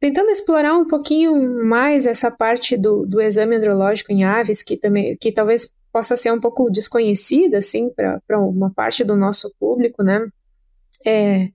tentando 0.00 0.30
explorar 0.30 0.74
um 0.74 0.86
pouquinho 0.86 1.62
mais 1.66 2.06
essa 2.06 2.30
parte 2.30 2.74
do, 2.74 3.04
do 3.04 3.20
exame 3.20 3.56
andrológico 3.56 4.12
em 4.12 4.24
aves, 4.24 4.62
que 4.62 4.78
também, 4.78 5.14
que 5.18 5.30
talvez 5.30 5.70
possa 5.96 6.14
ser 6.14 6.30
um 6.30 6.38
pouco 6.38 6.70
desconhecida, 6.70 7.56
assim, 7.56 7.90
para 8.26 8.38
uma 8.38 8.68
parte 8.68 9.02
do 9.02 9.16
nosso 9.16 9.50
público, 9.58 10.02
né? 10.02 10.28
É, 11.06 11.48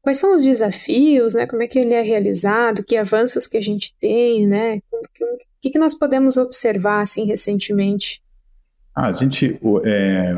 quais 0.00 0.16
são 0.16 0.34
os 0.34 0.42
desafios, 0.42 1.34
né? 1.34 1.46
Como 1.46 1.62
é 1.62 1.66
que 1.66 1.78
ele 1.78 1.92
é 1.92 2.00
realizado, 2.00 2.82
que 2.82 2.96
avanços 2.96 3.46
que 3.46 3.58
a 3.58 3.60
gente 3.60 3.94
tem, 4.00 4.46
né? 4.46 4.80
O 4.90 5.36
que, 5.60 5.68
que 5.68 5.78
nós 5.78 5.92
podemos 5.92 6.38
observar 6.38 7.02
assim 7.02 7.26
recentemente? 7.26 8.22
Ah, 8.94 9.08
a 9.08 9.12
gente, 9.12 9.60
é, 9.84 10.34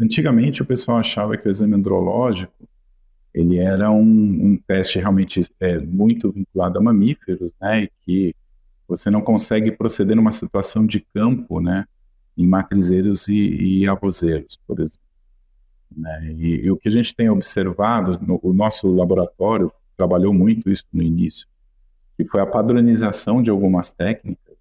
antigamente 0.00 0.60
o 0.60 0.66
pessoal 0.66 0.98
achava 0.98 1.36
que 1.36 1.46
o 1.46 1.50
exame 1.50 1.74
andrológico 1.74 2.52
ele 3.32 3.58
era 3.58 3.92
um, 3.92 4.02
um 4.02 4.58
teste 4.66 4.98
realmente 4.98 5.40
é, 5.60 5.78
muito 5.78 6.32
vinculado 6.32 6.80
a 6.80 6.82
mamíferos, 6.82 7.52
né? 7.60 7.84
E 7.84 7.90
que 8.04 8.34
você 8.88 9.08
não 9.08 9.20
consegue 9.20 9.70
proceder 9.70 10.16
numa 10.16 10.32
situação 10.32 10.84
de 10.84 10.98
campo, 11.14 11.60
né? 11.60 11.86
Em 12.36 12.46
matrizeiros 12.46 13.28
e, 13.28 13.80
e 13.80 13.88
avozeiros, 13.88 14.58
por 14.66 14.80
exemplo. 14.80 15.06
Né? 15.96 16.34
E, 16.36 16.66
e, 16.66 16.70
o 16.70 16.76
que 16.76 16.88
a 16.88 16.92
gente 16.92 17.14
tem 17.14 17.30
observado, 17.30 18.18
no, 18.20 18.38
o 18.42 18.52
nosso 18.52 18.88
laboratório 18.88 19.72
trabalhou 19.96 20.32
muito 20.32 20.70
isso 20.70 20.84
no 20.92 21.02
início, 21.02 21.46
que 22.16 22.24
foi 22.24 22.40
a 22.40 22.46
padronização 22.46 23.42
de 23.42 23.50
algumas 23.50 23.90
técnicas 23.92 24.56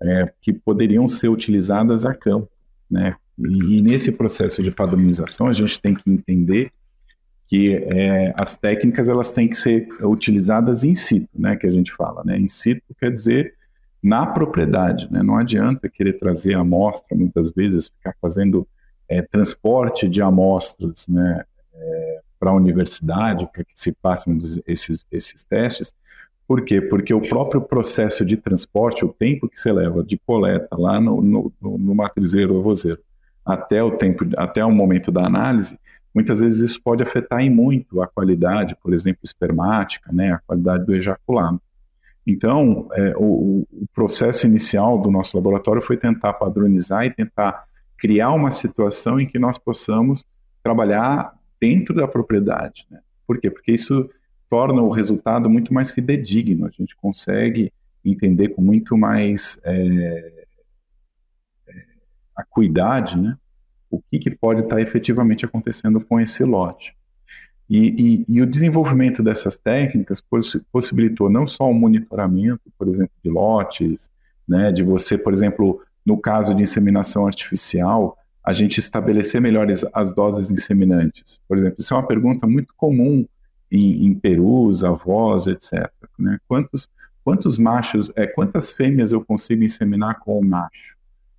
né? 0.00 0.22
é, 0.22 0.32
que 0.40 0.52
poderiam 0.52 1.08
ser 1.08 1.28
utilizadas 1.28 2.04
a 2.04 2.14
campo. 2.14 2.50
Né? 2.90 3.14
E, 3.38 3.78
e, 3.78 3.82
nesse 3.82 4.12
processo 4.12 4.62
de 4.62 4.70
padronização, 4.70 5.46
a 5.46 5.52
gente 5.52 5.80
tem 5.80 5.94
que 5.94 6.10
entender 6.10 6.72
que 7.46 7.74
é, 7.74 8.32
as 8.36 8.56
técnicas 8.56 9.08
elas 9.08 9.32
têm 9.32 9.48
que 9.48 9.56
ser 9.56 9.88
utilizadas 10.02 10.84
in 10.84 10.94
situ, 10.94 11.28
né, 11.34 11.56
que 11.56 11.66
a 11.66 11.70
gente 11.70 11.92
fala. 11.96 12.22
Né? 12.24 12.38
In 12.38 12.48
situ 12.48 12.82
quer 12.98 13.12
dizer 13.12 13.54
na 14.02 14.26
propriedade. 14.26 15.08
Né? 15.10 15.22
Não 15.22 15.36
adianta 15.36 15.88
querer 15.88 16.14
trazer 16.14 16.54
amostra, 16.54 17.16
muitas 17.16 17.50
vezes, 17.50 17.88
ficar 17.88 18.14
fazendo 18.20 18.66
é, 19.08 19.22
transporte 19.22 20.08
de 20.08 20.22
amostras 20.22 21.06
né, 21.08 21.44
é, 21.74 22.20
para 22.38 22.50
a 22.50 22.54
universidade, 22.54 23.48
para 23.52 23.64
que 23.64 23.72
se 23.74 23.92
passem 23.92 24.38
esses, 24.66 25.04
esses 25.10 25.44
testes. 25.44 25.92
Por 26.46 26.64
quê? 26.64 26.80
Porque 26.80 27.12
o 27.14 27.20
próprio 27.20 27.60
processo 27.60 28.24
de 28.24 28.36
transporte, 28.36 29.04
o 29.04 29.08
tempo 29.08 29.48
que 29.48 29.60
você 29.60 29.72
leva 29.72 30.02
de 30.02 30.18
coleta 30.18 30.76
lá 30.76 31.00
no, 31.00 31.20
no, 31.20 31.52
no 31.60 31.94
matrizeiro 31.94 32.54
ou 32.54 32.62
vozeiro, 32.62 33.00
até 33.44 33.82
o 33.82 33.92
tempo, 33.92 34.24
até 34.36 34.64
o 34.64 34.70
momento 34.70 35.12
da 35.12 35.24
análise, 35.24 35.78
muitas 36.14 36.40
vezes 36.40 36.70
isso 36.70 36.80
pode 36.82 37.02
afetar 37.02 37.40
em 37.40 37.50
muito 37.50 38.02
a 38.02 38.06
qualidade, 38.06 38.76
por 38.82 38.92
exemplo, 38.92 39.20
espermática, 39.22 40.12
né, 40.12 40.32
a 40.32 40.38
qualidade 40.38 40.84
do 40.84 40.94
ejaculado. 40.94 41.60
Então, 42.30 42.88
é, 42.92 43.14
o, 43.16 43.66
o, 43.72 43.86
processo 43.92 44.46
inicial 44.46 45.00
do 45.00 45.10
nosso 45.10 45.36
laboratório 45.36 45.82
foi 45.82 45.96
tentar 45.96 46.34
padronizar 46.34 47.04
e 47.04 47.10
tentar 47.10 47.64
criar 47.98 48.30
uma 48.30 48.52
situação 48.52 49.20
em 49.20 49.26
que 49.26 49.38
nós 49.38 49.58
possamos 49.58 50.24
trabalhar 50.62 51.34
dentro 51.60 51.94
da 51.94 52.06
propriedade. 52.06 52.86
Né? 52.90 53.00
Por 53.26 53.38
quê? 53.40 53.50
Porque 53.50 53.72
isso 53.72 54.08
torna 54.48 54.80
o 54.80 54.90
resultado 54.90 55.50
muito 55.50 55.74
mais 55.74 55.90
fidedigno, 55.90 56.66
a 56.66 56.70
gente 56.70 56.96
consegue 56.96 57.72
entender 58.04 58.50
com 58.50 58.62
muito 58.62 58.96
mais 58.96 59.60
é, 59.64 60.44
é, 61.68 61.84
acuidade 62.34 63.20
né, 63.20 63.36
o 63.90 64.00
que, 64.00 64.18
que 64.18 64.30
pode 64.30 64.62
estar 64.62 64.80
efetivamente 64.80 65.44
acontecendo 65.44 66.00
com 66.00 66.18
esse 66.20 66.44
lote. 66.44 66.96
E, 67.70 68.24
e, 68.28 68.36
e, 68.36 68.42
o 68.42 68.46
desenvolvimento 68.46 69.22
dessas 69.22 69.56
técnicas 69.56 70.20
possibilitou 70.72 71.30
não 71.30 71.46
só 71.46 71.70
o 71.70 71.72
monitoramento, 71.72 72.62
por 72.76 72.88
exemplo, 72.88 73.12
de 73.24 73.30
lotes, 73.30 74.10
né, 74.46 74.72
de 74.72 74.82
você, 74.82 75.16
por 75.16 75.32
exemplo, 75.32 75.80
no 76.04 76.18
caso 76.18 76.52
de 76.52 76.64
inseminação 76.64 77.28
artificial, 77.28 78.18
a 78.44 78.52
gente 78.52 78.78
estabelecer 78.78 79.40
melhores 79.40 79.84
as 79.92 80.12
doses 80.12 80.50
inseminantes. 80.50 81.40
Por 81.46 81.56
exemplo, 81.56 81.76
isso 81.78 81.94
é 81.94 81.96
uma 81.96 82.06
pergunta 82.06 82.44
muito 82.44 82.74
comum 82.76 83.24
em, 83.70 84.06
em 84.06 84.14
perus, 84.14 84.82
avós, 84.82 85.46
etc. 85.46 85.88
Né? 86.18 86.38
Quantos, 86.48 86.88
quantos 87.22 87.56
machos, 87.56 88.10
é, 88.16 88.26
quantas 88.26 88.72
fêmeas 88.72 89.12
eu 89.12 89.24
consigo 89.24 89.62
inseminar 89.62 90.18
com 90.18 90.36
o 90.36 90.44
macho? 90.44 90.96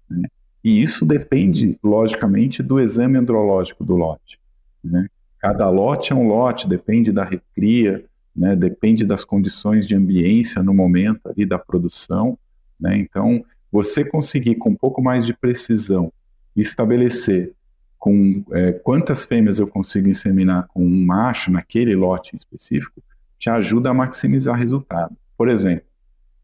Né? 0.10 0.30
E 0.64 0.82
isso 0.82 1.06
depende, 1.06 1.78
logicamente, 1.84 2.64
do 2.64 2.80
exame 2.80 3.18
andrológico 3.18 3.84
do 3.84 3.98
lote. 3.98 4.40
Né? 4.82 5.10
Cada 5.42 5.68
lote 5.70 6.14
é 6.14 6.16
um 6.16 6.28
lote, 6.28 6.68
depende 6.68 7.12
da 7.12 7.24
recria, 7.24 8.06
né? 8.36 8.56
depende 8.56 9.04
das 9.04 9.26
condições 9.26 9.88
de 9.88 9.96
ambiência 9.96 10.62
no 10.62 10.72
momento 10.72 11.28
ali 11.28 11.48
da 11.48 11.58
produção. 11.58 12.38
Né? 12.80 12.96
Então, 12.98 13.44
você 13.72 14.06
conseguir 14.06 14.56
com 14.56 14.70
um 14.70 14.76
pouco 14.76 15.02
mais 15.02 15.26
de 15.26 15.34
precisão 15.34 16.14
estabelecer 16.56 17.54
com 17.98 18.44
é, 18.52 18.72
quantas 18.72 19.26
fêmeas 19.26 19.58
eu 19.58 19.68
consigo 19.68 20.08
inseminar 20.08 20.68
com 20.68 20.86
um 20.86 21.06
macho 21.06 21.52
naquele 21.52 21.96
lote 21.96 22.36
em 22.36 22.38
específico, 22.38 23.02
te 23.40 23.50
ajuda 23.50 23.90
a 23.90 23.94
maximizar 23.96 24.56
resultado. 24.56 25.16
Por 25.36 25.50
exemplo, 25.50 25.86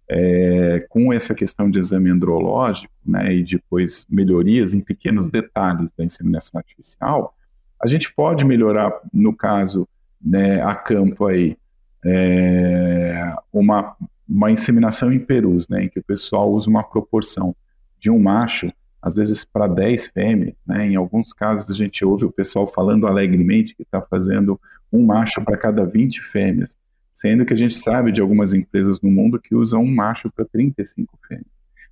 é, 0.10 0.86
com 0.90 1.14
essa 1.14 1.36
questão 1.36 1.70
de 1.70 1.78
exame 1.78 2.10
andrológico, 2.10 2.94
né, 3.06 3.32
e 3.36 3.44
depois 3.44 4.08
melhorias 4.10 4.74
em 4.74 4.80
pequenos 4.80 5.30
detalhes 5.30 5.92
da 5.96 6.04
inseminação 6.04 6.58
artificial, 6.58 7.37
a 7.82 7.88
gente 7.88 8.14
pode 8.14 8.44
melhorar, 8.46 8.92
no 9.14 9.36
caso, 9.36 9.88
né, 10.22 10.62
a 10.62 10.76
campo 10.76 11.26
aí, 11.26 11.58
é, 12.06 13.36
uma, 13.52 13.96
uma 14.28 14.52
inseminação 14.52 15.12
em 15.12 15.20
perus, 15.20 15.68
né, 15.68 15.84
em 15.84 15.90
que 15.90 16.00
o 16.00 16.04
pessoal 16.04 16.52
usa 16.52 16.70
uma 16.70 16.84
proporção 16.84 17.56
de 18.00 18.10
um 18.10 18.20
macho 18.20 18.72
às 19.02 19.16
vezes 19.16 19.46
para 19.46 19.68
10 19.68 20.08
fêmeas, 20.08 20.54
né? 20.66 20.88
Em 20.88 20.96
alguns 20.96 21.32
casos 21.32 21.70
a 21.70 21.74
gente 21.74 22.04
ouve 22.04 22.26
o 22.26 22.32
pessoal 22.32 22.68
falando 22.68 23.08
alegremente 23.08 23.76
que 23.76 23.84
está 23.84 24.02
fazendo 24.02 24.60
um 24.92 25.06
macho 25.06 25.42
para 25.44 25.58
cada 25.58 25.86
20 25.86 26.22
fêmeas, 26.24 26.78
sendo 27.14 27.46
que 27.46 27.54
a 27.54 27.58
gente 27.58 27.76
sabe 27.76 28.12
de 28.12 28.22
algumas 28.22 28.54
empresas 28.54 29.00
no 29.02 29.10
mundo 29.10 29.40
que 29.40 29.56
usam 29.56 29.82
um 29.82 29.94
macho 29.94 30.32
para 30.32 30.46
35 30.46 31.18
fêmeas. 31.28 31.46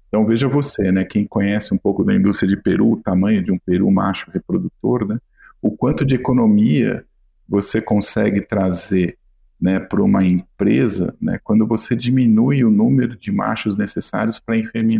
Então 0.07 0.25
veja 0.25 0.47
você, 0.47 0.91
né, 0.91 1.03
quem 1.03 1.25
conhece 1.25 1.73
um 1.73 1.77
pouco 1.77 2.03
da 2.03 2.13
indústria 2.13 2.49
de 2.49 2.57
peru, 2.57 2.93
o 2.93 2.97
tamanho 2.97 3.43
de 3.43 3.51
um 3.51 3.57
peru 3.57 3.89
macho 3.91 4.29
reprodutor, 4.31 5.07
né, 5.07 5.19
o 5.65 5.75
quanto 5.75 6.05
de 6.05 6.13
economia 6.13 7.03
você 7.49 7.81
consegue 7.81 8.39
trazer 8.39 9.17
né, 9.59 9.79
para 9.79 10.03
uma 10.03 10.23
empresa 10.23 11.15
né, 11.19 11.39
quando 11.43 11.65
você 11.65 11.95
diminui 11.95 12.63
o 12.63 12.69
número 12.69 13.17
de 13.17 13.31
machos 13.31 13.75
necessários 13.75 14.39
para 14.39 14.55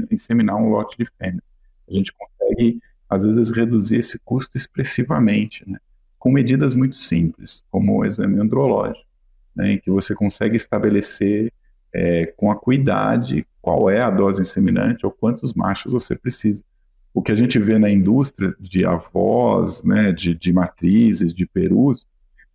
inseminar 0.10 0.56
um 0.56 0.70
lote 0.70 0.98
de 0.98 1.08
fêmeas. 1.20 1.44
A 1.88 1.94
gente 1.94 2.12
consegue, 2.14 2.82
às 3.08 3.24
vezes, 3.24 3.52
reduzir 3.52 3.98
esse 3.98 4.18
custo 4.18 4.58
expressivamente, 4.58 5.64
né? 5.70 5.78
com 6.18 6.32
medidas 6.32 6.74
muito 6.74 6.98
simples, 6.98 7.64
como 7.70 8.00
o 8.00 8.04
exame 8.04 8.40
andrológico, 8.40 9.06
né? 9.56 9.74
em 9.74 9.80
que 9.80 9.92
você 9.92 10.16
consegue 10.16 10.58
estabelecer 10.58 11.54
é, 11.94 12.26
com 12.26 12.50
acuidade 12.50 13.46
qual 13.62 13.88
é 13.88 14.02
a 14.02 14.10
dose 14.10 14.42
inseminante 14.42 15.06
ou 15.06 15.12
quantos 15.12 15.54
machos 15.54 15.94
você 15.94 16.16
precisa. 16.16 16.64
O 17.16 17.22
que 17.22 17.32
a 17.32 17.36
gente 17.36 17.58
vê 17.58 17.80
na 17.80 17.90
indústria 17.90 18.54
de 18.60 18.86
avós, 18.86 19.86
né, 19.86 20.12
de, 20.12 20.36
de 20.36 20.52
matrizes, 20.52 21.34
de 21.34 21.46
perus, 21.46 22.06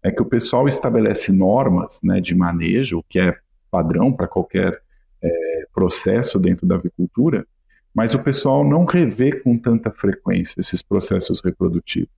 é 0.03 0.11
que 0.11 0.21
o 0.21 0.27
pessoal 0.27 0.69
estabelece 0.69 1.33
normas 1.33 2.01
né, 2.05 2.21
de 2.21 2.35
manejo, 2.35 3.03
que 3.09 3.19
é 3.19 3.39
padrão 3.71 4.13
para 4.13 4.29
qualquer 4.29 4.83
é, 5.23 5.67
processo 5.73 6.39
dentro 6.39 6.67
da 6.67 6.75
avicultura, 6.75 7.47
mas 7.95 8.15
o 8.15 8.19
pessoal 8.19 8.63
não 8.63 8.85
revê 8.85 9.33
com 9.33 9.57
tanta 9.57 9.91
frequência 9.91 10.61
esses 10.61 10.83
processos 10.83 11.41
reprodutivos. 11.41 12.11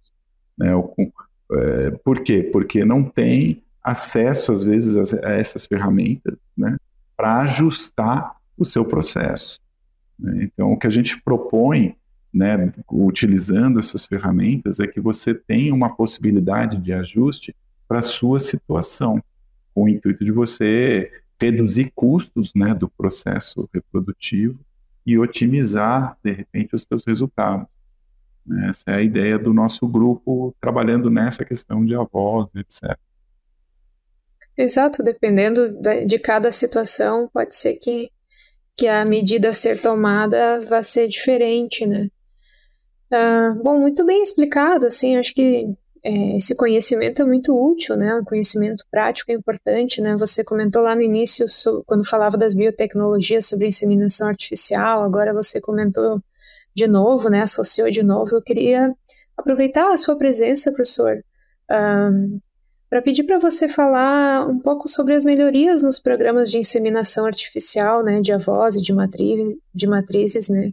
Né? 0.58 0.72
É, 1.52 1.90
por 2.04 2.24
quê? 2.24 2.42
Porque 2.42 2.84
não 2.84 3.04
tem 3.04 3.62
acesso, 3.84 4.50
às 4.50 4.64
vezes, 4.64 5.14
a, 5.14 5.30
essas 5.30 5.64
ferramentas 5.64 6.34
né? 6.56 6.76
para 7.16 7.42
ajustar 7.42 8.34
o 8.58 8.64
seu 8.64 8.84
processo. 8.84 9.60
Né? 10.18 10.42
Então, 10.42 10.72
o 10.72 10.76
que 10.76 10.88
a 10.88 10.90
gente 10.90 11.22
propõe, 11.22 11.94
né, 12.32 12.72
utilizando 12.90 13.78
essas 13.78 14.06
ferramentas, 14.06 14.80
é 14.80 14.86
que 14.86 15.00
você 15.00 15.34
tenha 15.34 15.74
uma 15.74 15.94
possibilidade 15.94 16.78
de 16.78 16.92
ajuste 16.92 17.54
para 17.86 17.98
a 17.98 18.02
sua 18.02 18.40
situação, 18.40 19.22
com 19.74 19.84
o 19.84 19.88
intuito 19.88 20.24
de 20.24 20.32
você 20.32 21.10
reduzir 21.40 21.90
custos 21.94 22.52
né, 22.54 22.74
do 22.74 22.88
processo 22.88 23.68
reprodutivo 23.72 24.58
e 25.04 25.18
otimizar, 25.18 26.16
de 26.22 26.32
repente, 26.32 26.74
os 26.74 26.82
seus 26.82 27.04
resultados. 27.04 27.66
Né? 28.46 28.70
Essa 28.70 28.92
é 28.92 28.94
a 28.94 29.02
ideia 29.02 29.38
do 29.38 29.52
nosso 29.52 29.86
grupo 29.86 30.54
trabalhando 30.60 31.10
nessa 31.10 31.44
questão 31.44 31.84
de 31.84 31.94
avós, 31.94 32.48
etc. 32.54 32.96
Exato, 34.56 35.02
dependendo 35.02 35.80
de 36.06 36.18
cada 36.18 36.52
situação, 36.52 37.28
pode 37.32 37.56
ser 37.56 37.74
que, 37.74 38.10
que 38.76 38.86
a 38.86 39.04
medida 39.04 39.48
a 39.48 39.52
ser 39.52 39.80
tomada 39.80 40.64
vá 40.66 40.82
ser 40.82 41.08
diferente, 41.08 41.86
né? 41.86 42.08
Ah, 43.12 43.54
bom, 43.62 43.78
muito 43.78 44.06
bem 44.06 44.22
explicado, 44.22 44.86
assim, 44.86 45.18
acho 45.18 45.34
que 45.34 45.68
é, 46.02 46.36
esse 46.36 46.54
conhecimento 46.56 47.20
é 47.20 47.24
muito 47.26 47.54
útil, 47.54 47.94
né? 47.94 48.14
Um 48.16 48.24
conhecimento 48.24 48.84
prático 48.90 49.30
é 49.30 49.34
importante, 49.34 50.00
né? 50.00 50.16
Você 50.16 50.42
comentou 50.42 50.82
lá 50.82 50.94
no 50.96 51.02
início, 51.02 51.44
quando 51.86 52.08
falava 52.08 52.38
das 52.38 52.54
biotecnologias 52.54 53.46
sobre 53.46 53.68
inseminação 53.68 54.28
artificial, 54.28 55.02
agora 55.02 55.34
você 55.34 55.60
comentou 55.60 56.22
de 56.74 56.86
novo, 56.86 57.28
né? 57.28 57.42
Associou 57.42 57.90
de 57.90 58.02
novo. 58.02 58.36
Eu 58.36 58.42
queria 58.42 58.94
aproveitar 59.36 59.92
a 59.92 59.98
sua 59.98 60.16
presença, 60.16 60.72
professor, 60.72 61.22
um, 61.70 62.40
para 62.90 63.02
pedir 63.02 63.24
para 63.24 63.38
você 63.38 63.68
falar 63.68 64.48
um 64.48 64.58
pouco 64.58 64.88
sobre 64.88 65.14
as 65.14 65.24
melhorias 65.24 65.82
nos 65.82 65.98
programas 66.00 66.50
de 66.50 66.58
inseminação 66.58 67.26
artificial, 67.26 68.02
né? 68.02 68.22
De 68.22 68.32
avós 68.32 68.76
e 68.76 68.82
de, 68.82 68.94
de 69.74 69.86
matrizes, 69.86 70.48
né? 70.48 70.72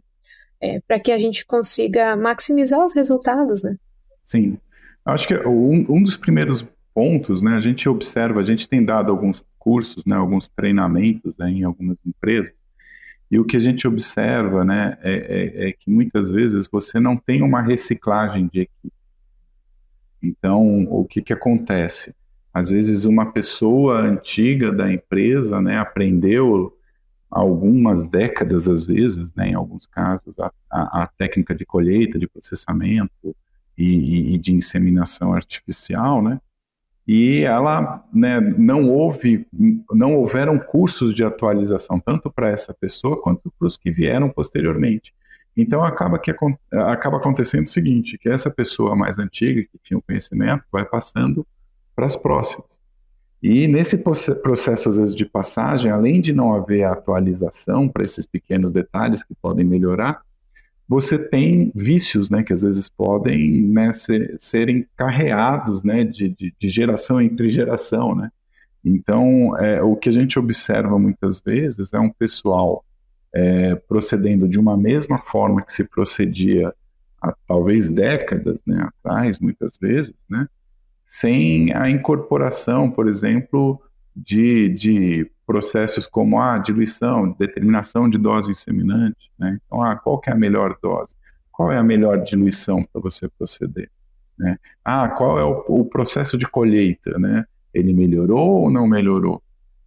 É, 0.62 0.80
para 0.80 1.00
que 1.00 1.10
a 1.10 1.18
gente 1.18 1.46
consiga 1.46 2.16
maximizar 2.16 2.84
os 2.84 2.94
resultados, 2.94 3.62
né? 3.62 3.76
Sim. 4.24 4.58
Acho 5.04 5.26
que 5.26 5.34
um, 5.34 5.86
um 5.88 6.02
dos 6.02 6.16
primeiros 6.16 6.68
pontos, 6.94 7.40
né, 7.40 7.56
a 7.56 7.60
gente 7.60 7.88
observa, 7.88 8.40
a 8.40 8.42
gente 8.42 8.68
tem 8.68 8.84
dado 8.84 9.10
alguns 9.10 9.44
cursos, 9.58 10.04
né, 10.04 10.16
alguns 10.16 10.48
treinamentos 10.48 11.36
né, 11.38 11.50
em 11.50 11.64
algumas 11.64 11.98
empresas, 12.04 12.52
e 13.30 13.38
o 13.38 13.44
que 13.44 13.56
a 13.56 13.60
gente 13.60 13.86
observa 13.86 14.64
né, 14.64 14.98
é, 15.02 15.12
é, 15.12 15.68
é, 15.68 15.72
que 15.72 15.88
muitas 15.88 16.30
vezes 16.30 16.66
você 16.66 16.98
não 16.98 17.16
tem 17.16 17.42
uma 17.42 17.62
reciclagem 17.62 18.50
de 18.52 18.62
equipe. 18.62 18.92
Então, 20.22 20.84
o 20.90 21.04
que, 21.04 21.22
que 21.22 21.32
acontece? 21.32 22.12
Às 22.52 22.68
vezes, 22.68 23.04
uma 23.04 23.32
pessoa 23.32 24.00
antiga 24.00 24.72
da 24.72 24.92
empresa 24.92 25.60
né, 25.62 25.78
aprendeu 25.78 26.76
algumas 27.30 28.04
décadas, 28.04 28.68
às 28.68 28.84
vezes, 28.84 29.34
né, 29.34 29.50
em 29.50 29.54
alguns 29.54 29.86
casos, 29.86 30.38
a, 30.38 30.52
a, 30.70 31.04
a 31.04 31.06
técnica 31.06 31.54
de 31.54 31.64
colheita, 31.64 32.18
de 32.18 32.26
processamento, 32.28 33.34
e, 33.80 34.34
e 34.34 34.38
de 34.38 34.52
inseminação 34.52 35.32
artificial, 35.32 36.22
né? 36.22 36.40
E 37.08 37.40
ela, 37.40 38.04
né, 38.12 38.38
não 38.40 38.88
houve, 38.88 39.46
não 39.90 40.16
houveram 40.16 40.58
cursos 40.58 41.14
de 41.14 41.24
atualização 41.24 41.98
tanto 41.98 42.30
para 42.30 42.50
essa 42.50 42.74
pessoa 42.74 43.20
quanto 43.20 43.50
para 43.58 43.66
os 43.66 43.76
que 43.76 43.90
vieram 43.90 44.28
posteriormente. 44.28 45.12
Então 45.56 45.82
acaba 45.82 46.18
que 46.18 46.32
acaba 46.70 47.16
acontecendo 47.16 47.66
o 47.66 47.70
seguinte, 47.70 48.16
que 48.16 48.28
essa 48.28 48.50
pessoa 48.50 48.94
mais 48.94 49.18
antiga 49.18 49.62
que 49.62 49.78
tinha 49.82 49.98
o 49.98 50.02
conhecimento 50.02 50.62
vai 50.70 50.84
passando 50.84 51.44
para 51.96 52.06
as 52.06 52.14
próximas. 52.14 52.79
E 53.42 53.66
nesse 53.66 53.96
processo 53.96 54.88
às 54.88 54.98
vezes 54.98 55.16
de 55.16 55.24
passagem, 55.24 55.90
além 55.90 56.20
de 56.20 56.32
não 56.32 56.52
haver 56.52 56.84
atualização 56.84 57.88
para 57.88 58.04
esses 58.04 58.26
pequenos 58.26 58.72
detalhes 58.72 59.22
que 59.22 59.34
podem 59.34 59.64
melhorar, 59.64 60.22
você 60.86 61.16
tem 61.16 61.70
vícios, 61.74 62.28
né, 62.28 62.42
que 62.42 62.52
às 62.52 62.62
vezes 62.62 62.88
podem 62.88 63.62
né, 63.68 63.92
ser, 63.92 64.34
serem 64.38 64.84
carreados, 64.96 65.84
né, 65.84 66.02
de, 66.02 66.28
de, 66.30 66.52
de, 66.58 66.68
geração 66.68 67.20
entre 67.20 67.48
geração, 67.48 68.12
né. 68.14 68.28
Então, 68.84 69.56
é, 69.58 69.80
o 69.80 69.94
que 69.94 70.08
a 70.08 70.12
gente 70.12 70.36
observa 70.36 70.98
muitas 70.98 71.40
vezes 71.40 71.92
é 71.92 72.00
um 72.00 72.10
pessoal 72.10 72.84
é, 73.32 73.76
procedendo 73.76 74.48
de 74.48 74.58
uma 74.58 74.76
mesma 74.76 75.18
forma 75.18 75.62
que 75.62 75.72
se 75.72 75.84
procedia 75.84 76.74
há 77.22 77.34
talvez 77.46 77.88
décadas, 77.88 78.58
né, 78.66 78.88
atrás, 78.88 79.38
muitas 79.38 79.78
vezes, 79.80 80.16
né, 80.28 80.48
sem 81.10 81.74
a 81.74 81.90
incorporação, 81.90 82.88
por 82.88 83.08
exemplo, 83.08 83.82
de, 84.14 84.68
de 84.68 85.28
processos 85.44 86.06
como 86.06 86.40
a 86.40 86.56
diluição, 86.58 87.32
determinação 87.36 88.08
de 88.08 88.16
dose 88.16 88.52
inseminante. 88.52 89.28
Né? 89.36 89.58
Então, 89.66 89.82
ah, 89.82 89.96
qual 89.96 90.22
é 90.24 90.30
a 90.30 90.36
melhor 90.36 90.78
dose? 90.80 91.16
Qual 91.50 91.72
é 91.72 91.76
a 91.76 91.82
melhor 91.82 92.22
diluição 92.22 92.84
para 92.84 93.02
você 93.02 93.28
proceder? 93.28 93.90
Né? 94.38 94.56
Ah, 94.84 95.08
qual 95.08 95.36
é 95.36 95.44
o, 95.44 95.80
o, 95.80 95.84
processo 95.84 96.38
de 96.38 96.46
colheita? 96.46 97.18
Né? 97.18 97.44
Ele 97.74 97.92
melhorou 97.92 98.62
ou 98.62 98.70
não 98.70 98.86
melhorou? 98.86 99.42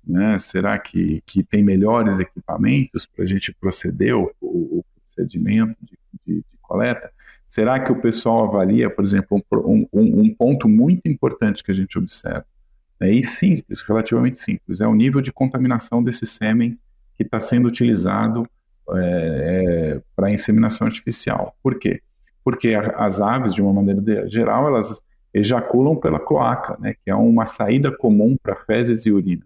Né? 0.05 0.38
Será 0.39 0.77
que, 0.77 1.23
que 1.25 1.41
tem 1.41 1.63
melhores 1.63 2.19
equipamentos 2.19 3.05
para 3.05 3.23
a 3.23 3.27
gente 3.27 3.53
proceder 3.53 4.13
o, 4.13 4.29
o 4.41 4.83
procedimento 5.05 5.77
de, 5.81 5.97
de, 6.25 6.36
de, 6.36 6.57
coleta? 6.62 7.12
Será 7.53 7.79
que 7.79 7.91
o 7.91 8.01
pessoal 8.01 8.45
avalia, 8.45 8.89
por 8.89 9.05
exemplo, 9.05 9.39
um, 9.53 9.87
um, 9.93 10.21
um 10.21 10.33
ponto 10.33 10.67
muito 10.67 11.07
importante 11.07 11.63
que 11.63 11.69
a 11.69 11.75
gente 11.75 11.99
observa? 11.99 12.47
Né? 12.99 13.11
E 13.11 13.27
simples, 13.27 13.83
relativamente 13.83 14.39
simples, 14.39 14.81
é 14.81 14.87
o 14.87 14.95
nível 14.95 15.21
de 15.21 15.31
contaminação 15.31 16.03
desse 16.03 16.25
sêmen 16.25 16.79
que 17.15 17.21
está 17.21 17.39
sendo 17.39 17.67
utilizado 17.67 18.49
é, 18.89 18.97
é, 18.97 20.01
para 20.15 20.31
inseminação 20.31 20.87
artificial. 20.87 21.55
Por 21.61 21.77
quê? 21.77 22.01
Porque 22.43 22.73
a, 22.73 23.05
as 23.05 23.21
aves, 23.21 23.53
de 23.53 23.61
uma 23.61 23.71
maneira 23.71 24.27
geral, 24.27 24.65
elas 24.67 25.03
ejaculam 25.31 25.95
pela 25.95 26.19
cloaca, 26.19 26.75
né, 26.79 26.95
que 27.05 27.11
é 27.11 27.15
uma 27.15 27.45
saída 27.45 27.95
comum 27.95 28.35
para 28.41 28.55
fezes 28.65 29.05
e 29.05 29.11
urina. 29.11 29.45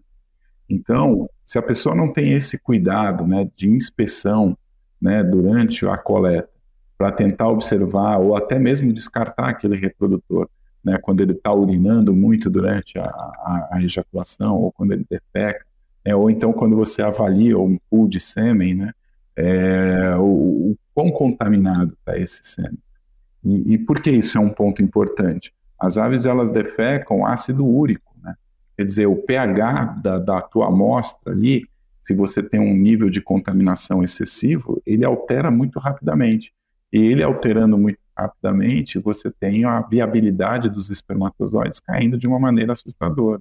Então, 0.66 1.28
se 1.44 1.58
a 1.58 1.62
pessoa 1.62 1.94
não 1.94 2.10
tem 2.10 2.32
esse 2.32 2.56
cuidado 2.56 3.26
né, 3.26 3.50
de 3.54 3.68
inspeção 3.68 4.56
né, 4.98 5.22
durante 5.22 5.86
a 5.86 5.98
coleta, 5.98 6.57
para 6.98 7.12
tentar 7.12 7.48
observar 7.48 8.18
ou 8.18 8.34
até 8.34 8.58
mesmo 8.58 8.92
descartar 8.92 9.50
aquele 9.50 9.76
reprodutor, 9.76 10.50
né, 10.84 10.98
quando 10.98 11.20
ele 11.20 11.32
está 11.32 11.52
urinando 11.52 12.12
muito 12.12 12.50
durante 12.50 12.98
a, 12.98 13.04
a, 13.04 13.68
a, 13.72 13.82
ejaculação, 13.82 14.56
ou 14.56 14.72
quando 14.72 14.92
ele 14.92 15.06
defeca, 15.08 15.64
né, 16.04 16.14
ou 16.14 16.28
então 16.28 16.52
quando 16.52 16.74
você 16.74 17.00
avalia 17.00 17.56
um 17.56 17.78
pool 17.88 18.08
de 18.08 18.18
sêmen, 18.18 18.74
né, 18.74 18.92
é, 19.36 20.16
o, 20.16 20.72
o 20.72 20.76
quão 20.92 21.08
contaminado 21.10 21.96
está 22.00 22.18
esse 22.18 22.40
sêmen. 22.42 22.78
E, 23.44 23.74
e, 23.74 23.78
por 23.78 24.00
que 24.00 24.10
isso 24.10 24.36
é 24.36 24.40
um 24.40 24.50
ponto 24.50 24.82
importante? 24.82 25.52
As 25.78 25.96
aves 25.96 26.26
elas 26.26 26.50
defecam 26.50 27.24
ácido 27.24 27.64
úrico, 27.64 28.12
né? 28.20 28.34
quer 28.76 28.84
dizer, 28.84 29.06
o 29.06 29.14
pH 29.14 30.00
da, 30.02 30.18
da 30.18 30.42
tua 30.42 30.66
amostra 30.66 31.32
ali, 31.32 31.64
se 32.02 32.12
você 32.12 32.42
tem 32.42 32.58
um 32.58 32.74
nível 32.74 33.08
de 33.08 33.20
contaminação 33.20 34.02
excessivo, 34.02 34.82
ele 34.84 35.04
altera 35.04 35.52
muito 35.52 35.78
rapidamente. 35.78 36.52
E 36.92 36.98
ele 36.98 37.22
alterando 37.22 37.76
muito 37.76 37.98
rapidamente, 38.16 38.98
você 38.98 39.30
tem 39.30 39.64
a 39.64 39.80
viabilidade 39.80 40.68
dos 40.68 40.90
espermatozoides 40.90 41.78
caindo 41.78 42.18
de 42.18 42.26
uma 42.26 42.38
maneira 42.38 42.72
assustadora. 42.72 43.40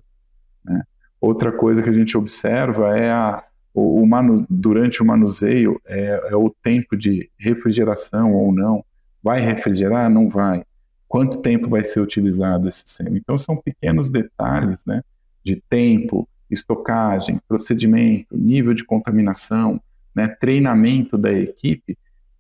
Né? 0.63 0.83
Outra 1.19 1.51
coisa 1.51 1.81
que 1.81 1.89
a 1.89 1.93
gente 1.93 2.15
observa 2.17 2.95
é 2.95 3.10
a, 3.10 3.43
o, 3.73 4.01
o 4.01 4.07
manu, 4.07 4.45
durante 4.49 5.01
o 5.01 5.05
manuseio 5.05 5.81
é, 5.86 6.29
é, 6.31 6.36
o 6.36 6.53
tempo 6.63 6.95
de 6.95 7.29
refrigeração 7.38 8.33
ou 8.33 8.53
não. 8.53 8.83
Vai 9.23 9.41
refrigerar? 9.41 10.10
Não 10.10 10.29
vai. 10.29 10.63
Quanto 11.07 11.38
tempo 11.38 11.69
vai 11.69 11.83
ser 11.83 12.01
utilizado 12.01 12.67
esse 12.67 12.83
sêmen? 12.86 13.17
Então, 13.17 13.38
são 13.38 13.57
pequenos 13.57 14.10
detalhes 14.10 14.86
né, 14.86 15.01
de 15.43 15.62
tempo, 15.69 16.27
estocagem, 16.51 17.41
procedimento, 17.47 18.38
nível 18.38 18.73
de 18.73 18.83
contaminação, 18.83 19.81
né, 20.13 20.27
treinamento 20.27 21.17
da 21.17 21.31
equipe, 21.31 21.97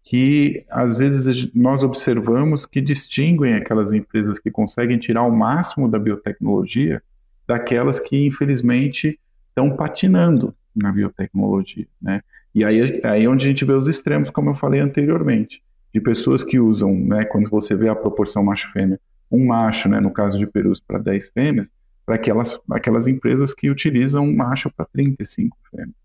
que 0.09 0.63
às 0.69 0.97
vezes 0.97 1.53
nós 1.53 1.83
observamos 1.83 2.65
que 2.65 2.79
distinguem 2.79 3.55
aquelas 3.55 3.91
empresas 3.91 4.39
que 4.39 4.49
conseguem 4.49 4.97
tirar 4.97 5.23
o 5.23 5.35
máximo 5.35 5.89
da 5.89 5.99
biotecnologia 5.99 7.03
daquelas 7.45 7.99
que, 7.99 8.25
infelizmente, 8.25 9.19
estão 9.49 9.75
patinando 9.75 10.55
na 10.73 10.93
biotecnologia, 10.93 11.85
né? 12.01 12.21
E 12.55 12.63
aí, 12.63 13.01
aí 13.03 13.25
é 13.25 13.29
onde 13.29 13.45
a 13.45 13.49
gente 13.49 13.65
vê 13.65 13.73
os 13.73 13.89
extremos, 13.89 14.29
como 14.29 14.51
eu 14.51 14.55
falei 14.55 14.79
anteriormente, 14.79 15.61
de 15.93 15.99
pessoas 15.99 16.41
que 16.41 16.57
usam, 16.57 16.95
né, 16.95 17.25
quando 17.25 17.49
você 17.49 17.75
vê 17.75 17.89
a 17.89 17.95
proporção 17.95 18.41
macho-fêmea, 18.45 18.99
um 19.29 19.45
macho, 19.45 19.89
né, 19.89 19.99
no 19.99 20.11
caso 20.11 20.39
de 20.39 20.47
perus, 20.47 20.79
para 20.79 20.99
10 20.99 21.27
fêmeas, 21.31 21.69
para 22.05 22.15
aquelas, 22.15 22.57
aquelas 22.71 23.07
empresas 23.07 23.53
que 23.53 23.69
utilizam 23.69 24.23
um 24.23 24.33
macho 24.33 24.71
para 24.73 24.85
35 24.85 25.57
fêmeas. 25.69 25.96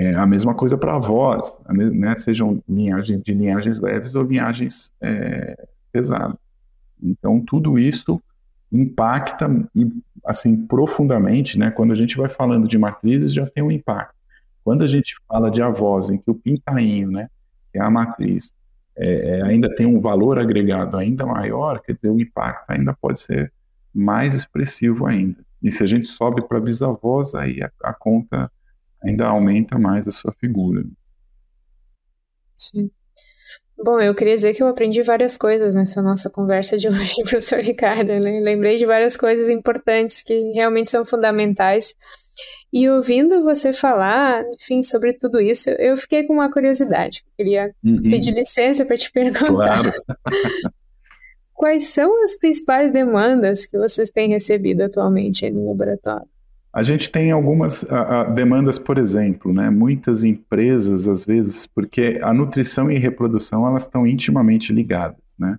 É 0.00 0.14
a 0.14 0.24
mesma 0.24 0.54
coisa 0.54 0.78
para 0.78 0.94
avós, 0.94 1.58
né, 1.68 2.16
sejam 2.18 2.62
linhagem, 2.68 3.18
de 3.18 3.34
linhagens 3.34 3.80
leves 3.80 4.14
ou 4.14 4.22
linhagens 4.22 4.92
é, 5.00 5.66
pesadas. 5.90 6.36
Então, 7.02 7.40
tudo 7.44 7.76
isso 7.80 8.22
impacta 8.70 9.50
assim 10.24 10.56
profundamente, 10.66 11.58
né? 11.58 11.72
Quando 11.72 11.92
a 11.92 11.96
gente 11.96 12.16
vai 12.16 12.28
falando 12.28 12.68
de 12.68 12.78
matrizes, 12.78 13.34
já 13.34 13.44
tem 13.46 13.64
um 13.64 13.72
impacto. 13.72 14.14
Quando 14.62 14.84
a 14.84 14.86
gente 14.86 15.16
fala 15.26 15.50
de 15.50 15.60
avós, 15.60 16.10
em 16.10 16.18
que 16.18 16.30
o 16.30 16.34
pintainho, 16.34 17.10
né, 17.10 17.28
que 17.72 17.78
é 17.78 17.82
a 17.82 17.90
matriz, 17.90 18.52
é, 18.96 19.38
é, 19.38 19.42
ainda 19.42 19.74
tem 19.74 19.84
um 19.84 20.00
valor 20.00 20.38
agregado 20.38 20.96
ainda 20.96 21.26
maior, 21.26 21.80
quer 21.80 21.94
dizer, 21.94 22.10
o 22.10 22.20
impacto 22.20 22.70
ainda 22.70 22.94
pode 23.00 23.20
ser 23.20 23.52
mais 23.92 24.32
expressivo 24.32 25.06
ainda. 25.06 25.38
E 25.60 25.72
se 25.72 25.82
a 25.82 25.86
gente 25.88 26.06
sobe 26.06 26.46
para 26.46 26.60
bisavós, 26.60 27.34
aí 27.34 27.60
a, 27.62 27.70
a, 27.82 27.92
conta 27.92 28.48
ainda 29.02 29.26
aumenta 29.26 29.78
mais 29.78 30.06
a 30.06 30.12
sua 30.12 30.32
figura. 30.40 30.84
Sim. 32.56 32.90
Bom, 33.76 34.00
eu 34.00 34.12
queria 34.14 34.34
dizer 34.34 34.54
que 34.54 34.62
eu 34.62 34.66
aprendi 34.66 35.02
várias 35.02 35.36
coisas 35.36 35.74
nessa 35.74 36.02
nossa 36.02 36.28
conversa 36.28 36.76
de 36.76 36.88
hoje, 36.88 37.22
professor 37.22 37.60
Ricardo. 37.60 38.08
Né? 38.08 38.40
Lembrei 38.40 38.76
de 38.76 38.84
várias 38.84 39.16
coisas 39.16 39.48
importantes 39.48 40.22
que 40.22 40.34
realmente 40.52 40.90
são 40.90 41.04
fundamentais. 41.04 41.94
E 42.72 42.88
ouvindo 42.88 43.42
você 43.42 43.72
falar, 43.72 44.44
enfim, 44.60 44.82
sobre 44.82 45.12
tudo 45.12 45.40
isso, 45.40 45.70
eu 45.70 45.96
fiquei 45.96 46.24
com 46.24 46.34
uma 46.34 46.50
curiosidade. 46.50 47.24
Queria 47.36 47.72
uhum. 47.84 48.02
pedir 48.02 48.32
licença 48.32 48.84
para 48.84 48.96
te 48.96 49.10
perguntar. 49.12 49.82
Claro. 49.82 49.92
Quais 51.54 51.88
são 51.88 52.22
as 52.24 52.36
principais 52.36 52.92
demandas 52.92 53.66
que 53.66 53.78
vocês 53.78 54.10
têm 54.10 54.28
recebido 54.28 54.82
atualmente 54.82 55.50
no 55.50 55.68
laboratório? 55.68 56.28
A 56.78 56.82
gente 56.84 57.10
tem 57.10 57.32
algumas 57.32 57.82
a, 57.90 58.20
a, 58.20 58.24
demandas, 58.24 58.78
por 58.78 58.98
exemplo, 58.98 59.52
né? 59.52 59.68
Muitas 59.68 60.22
empresas, 60.22 61.08
às 61.08 61.24
vezes, 61.24 61.66
porque 61.66 62.20
a 62.22 62.32
nutrição 62.32 62.88
e 62.88 62.96
reprodução 62.96 63.66
elas 63.66 63.82
estão 63.82 64.06
intimamente 64.06 64.72
ligadas, 64.72 65.20
né? 65.36 65.58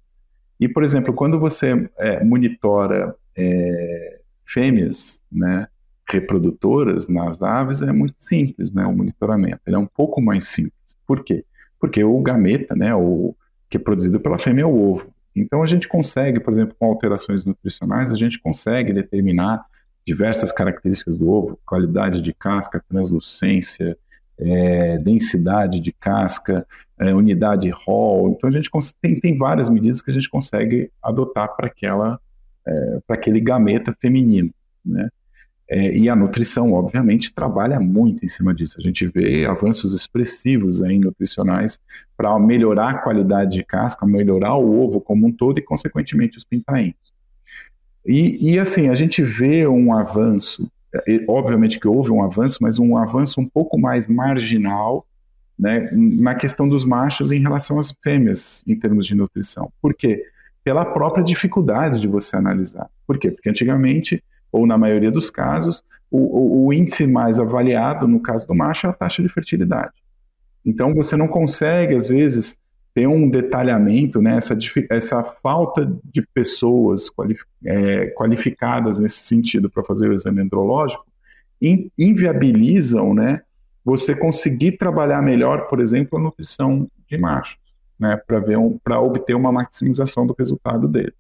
E, 0.58 0.70
por 0.70 0.82
exemplo, 0.82 1.14
quando 1.14 1.38
você 1.38 1.90
é, 1.98 2.24
monitora 2.24 3.14
é, 3.36 4.20
fêmeas, 4.46 5.22
né, 5.30 5.68
reprodutoras 6.10 7.10
nas 7.10 7.42
aves, 7.42 7.82
é 7.82 7.92
muito 7.92 8.16
simples, 8.18 8.72
né, 8.72 8.86
o 8.86 8.96
monitoramento. 8.96 9.60
Ele 9.68 9.76
é 9.76 9.80
um 9.80 9.88
pouco 9.88 10.22
mais 10.22 10.46
simples. 10.46 10.96
Por 11.06 11.22
quê? 11.26 11.44
Porque 11.82 12.02
o 12.02 12.18
gameta, 12.22 12.78
né, 12.78 12.96
o 12.96 13.36
que 13.70 13.76
é 13.76 13.80
produzido 13.80 14.22
pela 14.22 14.40
fêmea 14.40 14.62
é 14.62 14.66
o 14.66 14.94
ovo. 14.94 15.14
Então 15.36 15.62
a 15.62 15.68
gente 15.68 15.86
consegue, 15.86 16.40
por 16.40 16.54
exemplo, 16.54 16.78
com 16.80 16.86
alterações 16.86 17.44
nutricionais, 17.44 18.14
a 18.14 18.16
gente 18.16 18.40
consegue 18.40 18.94
determinar 18.94 19.66
diversas 20.10 20.52
características 20.52 21.16
do 21.16 21.30
ovo, 21.30 21.60
qualidade 21.64 22.20
de 22.20 22.34
casca, 22.34 22.84
translucência, 22.90 23.96
é, 24.40 24.98
densidade 24.98 25.80
de 25.80 25.92
casca, 25.92 26.66
é, 26.98 27.14
unidade 27.14 27.70
Hall. 27.70 28.32
Então 28.32 28.50
a 28.50 28.52
gente 28.52 28.72
tem, 29.00 29.20
tem 29.20 29.38
várias 29.38 29.70
medidas 29.70 30.02
que 30.02 30.10
a 30.10 30.14
gente 30.14 30.28
consegue 30.28 30.92
adotar 31.04 31.56
para 31.56 31.68
aquela 31.68 32.20
é, 32.68 33.00
para 33.06 33.16
aquele 33.16 33.40
gameta 33.40 33.96
feminino, 34.02 34.52
né? 34.84 35.10
É, 35.72 35.96
e 35.96 36.10
a 36.10 36.16
nutrição, 36.16 36.74
obviamente, 36.74 37.32
trabalha 37.32 37.80
muito 37.80 38.26
em 38.26 38.28
cima 38.28 38.56
disso. 38.56 38.78
A 38.80 38.82
gente 38.82 39.06
vê 39.06 39.46
avanços 39.46 39.94
expressivos 39.94 40.82
aí 40.82 40.98
nutricionais 40.98 41.80
para 42.18 42.38
melhorar 42.40 42.90
a 42.90 42.98
qualidade 42.98 43.52
de 43.52 43.64
casca, 43.64 44.04
melhorar 44.08 44.56
o 44.56 44.84
ovo 44.84 45.00
como 45.00 45.28
um 45.28 45.32
todo 45.32 45.60
e, 45.60 45.62
consequentemente, 45.62 46.40
os 46.40 46.44
pintainhos. 46.44 47.09
E, 48.10 48.54
e, 48.54 48.60
assim, 48.60 48.90
a 48.90 48.96
gente 48.96 49.22
vê 49.22 49.68
um 49.68 49.94
avanço, 49.94 50.68
obviamente 51.28 51.80
que 51.80 51.88
houve 51.88 52.10
um 52.10 52.24
avanço, 52.24 52.58
mas 52.60 52.80
um 52.80 52.98
avanço 52.98 53.40
um 53.40 53.48
pouco 53.48 53.80
mais 53.80 54.08
marginal 54.08 55.06
né, 55.58 55.92
na 55.94 56.34
questão 56.34 56.68
dos 56.68 56.84
machos 56.84 57.32
em 57.32 57.40
relação 57.40 57.78
às 57.78 57.96
fêmeas 58.04 58.64
em 58.66 58.76
termos 58.76 59.06
de 59.06 59.14
nutrição. 59.14 59.72
Por 59.80 59.94
quê? 59.94 60.26
Pela 60.64 60.84
própria 60.86 61.24
dificuldade 61.24 62.02
de 62.02 62.08
você 62.08 62.36
analisar. 62.36 62.90
Por 63.06 63.20
quê? 63.20 63.30
Porque 63.30 63.48
antigamente, 63.48 64.24
ou 64.52 64.66
na 64.66 64.76
maioria 64.76 65.12
dos 65.12 65.30
casos, 65.30 65.84
o, 66.10 66.18
o, 66.18 66.66
o 66.66 66.74
índice 66.74 67.06
mais 67.06 67.40
avaliado, 67.40 68.08
no 68.08 68.20
caso 68.20 68.48
do 68.48 68.56
macho, 68.56 68.88
é 68.88 68.90
a 68.90 68.94
taxa 68.94 69.22
de 69.22 69.30
fertilidade. 69.30 69.94
Então 70.66 70.96
você 70.96 71.16
não 71.16 71.28
consegue, 71.28 71.94
às 71.94 72.08
vezes, 72.08 72.58
tem 73.00 73.08
um 73.08 73.30
detalhamento, 73.30 74.22
né, 74.22 74.36
essa, 74.36 74.58
essa 74.90 75.24
falta 75.24 75.90
de 76.04 76.22
pessoas 76.34 77.08
é, 77.66 78.08
qualificadas 78.08 79.00
nesse 79.00 79.26
sentido 79.26 79.70
para 79.70 79.86
fazer 79.86 80.10
o 80.10 80.14
exame 80.14 80.42
andrológico, 80.42 81.06
inviabilizam 81.98 83.14
né, 83.14 83.42
você 83.86 84.14
conseguir 84.14 84.74
trabalhar 84.74 85.22
melhor, 85.22 85.70
por 85.70 85.80
exemplo, 85.80 86.20
a 86.20 86.22
nutrição 86.22 86.90
de 87.10 87.18
machos, 87.18 87.58
né, 87.98 88.20
para 88.28 88.60
um, 88.60 88.78
obter 89.02 89.34
uma 89.34 89.54
maximização 89.54 90.28
do 90.28 90.36
resultado 90.38 90.86
dele. 90.86 91.14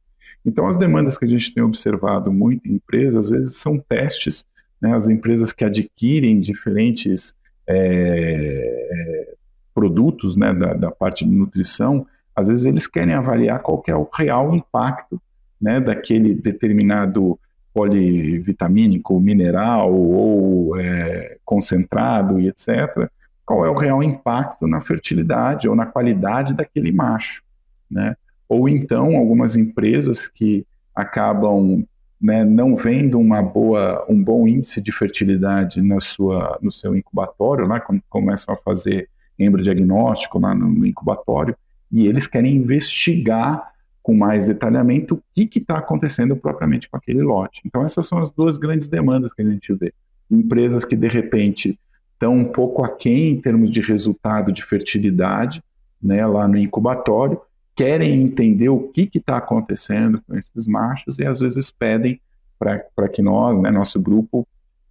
Então, 0.45 0.67
as 0.67 0.75
demandas 0.75 1.17
que 1.17 1.23
a 1.23 1.29
gente 1.29 1.53
tem 1.53 1.63
observado 1.63 2.29
muito 2.29 2.67
em 2.67 2.73
empresas, 2.73 3.15
às 3.15 3.29
vezes, 3.29 3.55
são 3.55 3.77
testes, 3.77 4.45
né? 4.81 4.93
as 4.93 5.07
empresas 5.07 5.53
que 5.53 5.63
adquirem 5.63 6.41
diferentes 6.41 7.33
é, 7.65 9.33
produtos 9.79 10.35
né, 10.35 10.53
da, 10.53 10.73
da, 10.73 10.91
parte 10.91 11.23
de 11.23 11.31
nutrição, 11.31 12.05
às 12.35 12.49
vezes 12.49 12.65
eles 12.65 12.85
querem 12.85 13.13
avaliar 13.13 13.61
qual 13.61 13.81
que 13.81 13.89
é 13.89 13.95
o 13.95 14.09
real 14.13 14.53
impacto 14.53 15.21
né, 15.61 15.79
daquele 15.79 16.35
determinado 16.35 17.39
polivitamínico, 17.73 19.17
mineral 19.21 19.93
ou 19.93 20.77
é, 20.77 21.37
concentrado 21.45 22.41
e 22.41 22.49
etc., 22.49 23.09
qual 23.45 23.65
é 23.65 23.69
o 23.69 23.77
real 23.77 24.03
impacto 24.03 24.67
na 24.67 24.81
fertilidade 24.81 25.69
ou 25.69 25.75
na 25.77 25.85
qualidade 25.85 26.53
daquele 26.53 26.91
macho, 26.91 27.41
né? 27.89 28.17
Ou 28.49 28.67
então 28.67 29.15
algumas 29.15 29.55
empresas 29.55 30.27
que 30.27 30.65
acabam 30.93 31.85
né, 32.21 32.43
não 32.43 32.75
vendo 32.75 33.17
uma 33.17 33.41
boa, 33.41 34.05
um 34.09 34.21
bom 34.21 34.45
índice 34.45 34.81
de 34.81 34.91
fertilidade 34.91 35.81
na 35.81 36.01
sua, 36.01 36.59
no 36.61 36.69
seu 36.71 36.95
incubatório, 36.95 37.65
né, 37.65 37.81
começam 38.09 38.53
a 38.53 38.57
fazer 38.57 39.07
embriodiagnóstico 39.39 40.39
lá 40.39 40.53
no, 40.53 40.85
incubatório, 40.85 41.55
e 41.91 42.05
eles 42.07 42.27
querem 42.27 42.55
investigar 42.55 43.71
com 44.03 44.13
mais 44.13 44.47
detalhamento 44.47 45.15
o 45.15 45.23
que 45.33 45.59
está 45.59 45.77
acontecendo 45.77 46.35
propriamente 46.35 46.89
com 46.89 46.97
aquele 46.97 47.21
lote. 47.21 47.61
Então 47.65 47.83
essas 47.83 48.07
são 48.07 48.19
as 48.19 48.31
duas 48.31 48.57
grandes 48.57 48.87
demandas 48.87 49.33
que 49.33 49.41
a 49.41 49.45
gente 49.45 49.73
vê. 49.73 49.93
Empresas 50.29 50.85
que 50.85 50.95
de 50.95 51.07
repente 51.07 51.79
estão 52.13 52.35
um 52.35 52.45
pouco 52.45 52.83
aquém 52.83 53.31
em 53.31 53.41
termos 53.41 53.71
de 53.71 53.81
resultado 53.81 54.51
de 54.51 54.63
fertilidade, 54.63 55.63
né, 56.01 56.25
lá 56.25 56.47
no 56.47 56.57
incubatório, 56.57 57.39
querem 57.75 58.21
entender 58.21 58.69
o 58.69 58.89
que 58.89 59.09
está 59.13 59.37
acontecendo 59.37 60.21
com 60.27 60.35
esses 60.35 60.67
machos 60.67 61.17
e 61.17 61.25
às 61.25 61.39
vezes 61.39 61.71
pedem 61.71 62.19
para 62.57 63.07
que 63.07 63.21
nós, 63.21 63.57
né, 63.57 63.71
nosso 63.71 63.99
grupo, 64.01 64.45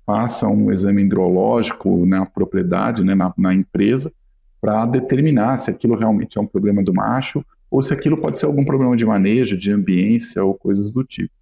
faça 0.07 0.49
um 0.49 0.73
exame 0.73 1.03
hidrológico 1.03 2.07
na 2.07 2.25
propriedade, 2.25 3.05
né, 3.05 3.15
na, 3.15 3.33
na 3.37 3.53
empresa, 3.53 4.11
para 4.61 4.85
determinar 4.87 5.59
se 5.59 5.71
aquilo 5.71 5.97
realmente 5.97 6.39
é 6.39 6.41
um 6.41 6.47
problema 6.47 6.83
do 6.83 6.93
macho 6.93 7.45
ou 7.71 7.83
se 7.83 7.93
aquilo 7.93 8.17
pode 8.17 8.39
ser 8.39 8.47
algum 8.47 8.65
problema 8.65 8.97
de 8.97 9.05
manejo, 9.05 9.57
de 9.57 9.73
ambiência 9.73 10.43
ou 10.43 10.55
coisas 10.55 10.91
do 10.91 11.05
tipo. 11.05 11.33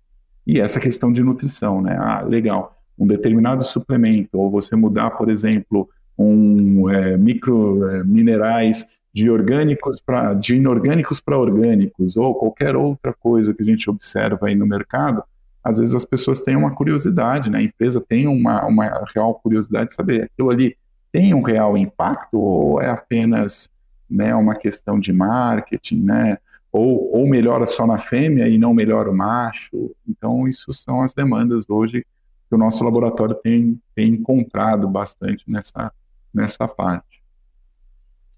E 0.46 0.61
essa 0.61 0.81
questão 0.81 1.12
de 1.12 1.22
nutrição, 1.22 1.81
né? 1.81 1.96
Ah, 1.98 2.22
legal 2.22 2.76
um 2.98 3.07
determinado 3.07 3.62
suplemento, 3.62 4.38
ou 4.38 4.50
você 4.50 4.74
mudar, 4.74 5.11
por 5.11 5.29
exemplo, 5.29 5.88
um 6.18 6.88
é, 6.88 7.16
micro 7.16 7.88
é, 7.90 8.02
minerais 8.05 8.87
de 9.12 9.31
orgânicos 9.31 10.00
para 10.00 10.35
de 10.35 10.57
inorgânicos 10.57 11.20
para 11.20 11.38
orgânicos, 11.38 12.16
ou 12.16 12.35
qualquer 12.35 12.74
outra 12.76 13.12
coisa 13.12 13.52
que 13.52 13.62
a 13.62 13.66
gente 13.66 13.88
observa 13.90 14.46
aí 14.46 14.55
no 14.55 14.66
mercado, 14.66 15.22
às 15.62 15.79
vezes 15.79 15.94
as 15.94 16.05
pessoas 16.05 16.42
têm 16.42 16.57
uma 16.57 16.74
curiosidade, 16.74 17.50
né? 17.50 17.59
A 17.59 17.62
empresa 17.62 18.00
tem 18.00 18.26
uma, 18.26 18.64
uma 18.66 19.05
real 19.14 19.35
curiosidade 19.35 19.90
de 19.90 19.94
saber 19.94 20.24
aquilo 20.24 20.50
ali 20.50 20.76
tem 21.16 21.33
um 21.33 21.40
real 21.40 21.79
impacto 21.79 22.38
ou 22.38 22.83
é 22.83 22.90
apenas 22.90 23.70
né, 24.09 24.35
uma 24.35 24.55
questão 24.55 25.00
de 25.00 25.14
marketing, 25.14 26.02
né? 26.02 26.38
Ou, 26.70 27.11
ou 27.11 27.26
melhora 27.26 27.64
só 27.64 27.87
na 27.87 27.96
fêmea 27.96 28.46
e 28.46 28.59
não 28.59 28.74
melhora 28.74 29.11
o 29.11 29.16
macho. 29.16 29.96
Então, 30.07 30.46
isso 30.46 30.74
são 30.74 31.02
as 31.02 31.14
demandas 31.14 31.64
hoje 31.70 32.05
que 32.46 32.55
o 32.55 32.59
nosso 32.59 32.85
laboratório 32.85 33.35
tem, 33.35 33.81
tem 33.94 34.09
encontrado 34.11 34.87
bastante 34.87 35.42
nessa, 35.50 35.90
nessa 36.35 36.68
parte. 36.68 37.22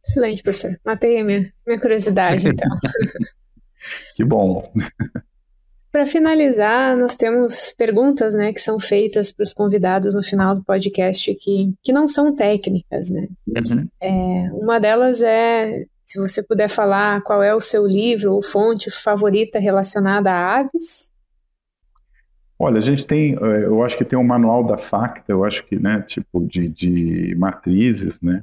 Excelente, 0.06 0.40
professor. 0.40 0.78
Matei 0.84 1.20
a 1.20 1.24
minha, 1.24 1.52
minha 1.66 1.80
curiosidade, 1.80 2.46
então. 2.46 2.68
que 4.14 4.24
bom. 4.24 4.72
Para 5.90 6.06
finalizar, 6.06 6.96
nós 6.96 7.16
temos 7.16 7.74
perguntas 7.76 8.34
né, 8.34 8.52
que 8.52 8.60
são 8.60 8.78
feitas 8.78 9.32
para 9.32 9.42
os 9.42 9.54
convidados 9.54 10.14
no 10.14 10.22
final 10.22 10.54
do 10.54 10.62
podcast 10.62 11.34
que, 11.34 11.72
que 11.82 11.92
não 11.92 12.06
são 12.06 12.34
técnicas. 12.34 13.10
Né? 13.10 13.28
Uhum. 13.46 13.88
É, 14.00 14.50
uma 14.52 14.78
delas 14.78 15.22
é 15.22 15.86
se 16.08 16.18
você 16.18 16.42
puder 16.42 16.68
falar 16.68 17.22
qual 17.22 17.42
é 17.42 17.54
o 17.54 17.60
seu 17.60 17.86
livro 17.86 18.32
ou 18.32 18.42
fonte 18.42 18.90
favorita 18.90 19.58
relacionada 19.58 20.30
a 20.30 20.60
aves. 20.60 21.12
Olha, 22.58 22.78
a 22.78 22.80
gente 22.80 23.06
tem, 23.06 23.34
eh, 23.34 23.64
eu 23.64 23.84
acho 23.84 23.96
que 23.96 24.04
tem 24.04 24.18
um 24.18 24.24
manual 24.24 24.64
da 24.64 24.78
Facta, 24.78 25.30
eu 25.30 25.44
acho 25.44 25.64
que, 25.66 25.78
né, 25.78 26.00
tipo, 26.00 26.44
de, 26.44 26.66
de 26.66 27.34
matrizes, 27.36 28.20
né, 28.22 28.42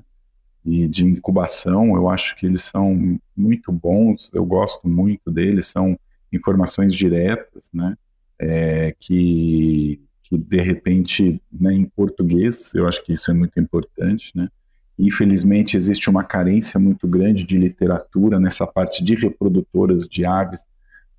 e 0.64 0.88
de 0.88 1.06
incubação, 1.06 1.96
eu 1.96 2.08
acho 2.08 2.36
que 2.38 2.46
eles 2.46 2.62
são 2.62 3.20
muito 3.36 3.72
bons, 3.72 4.32
eu 4.34 4.46
gosto 4.46 4.88
muito 4.88 5.30
deles, 5.32 5.68
são 5.68 5.98
informações 6.36 6.94
diretas, 6.94 7.70
né, 7.74 7.98
é, 8.40 8.96
que, 9.00 10.02
que 10.24 10.38
de 10.38 10.62
repente, 10.62 11.42
né, 11.52 11.74
em 11.74 11.86
português, 11.86 12.74
eu 12.76 12.88
acho 12.88 13.04
que 13.04 13.14
isso 13.14 13.32
é 13.32 13.34
muito 13.34 13.60
importante, 13.60 14.32
né, 14.36 14.50
Infelizmente, 14.98 15.76
existe 15.76 16.10
uma 16.10 16.24
carência 16.24 16.80
muito 16.80 17.08
grande 17.08 17.44
de 17.44 17.58
literatura 17.58 18.40
nessa 18.40 18.66
parte 18.66 19.04
de 19.04 19.14
reprodutoras 19.14 20.08
de 20.08 20.26
aves, 20.26 20.64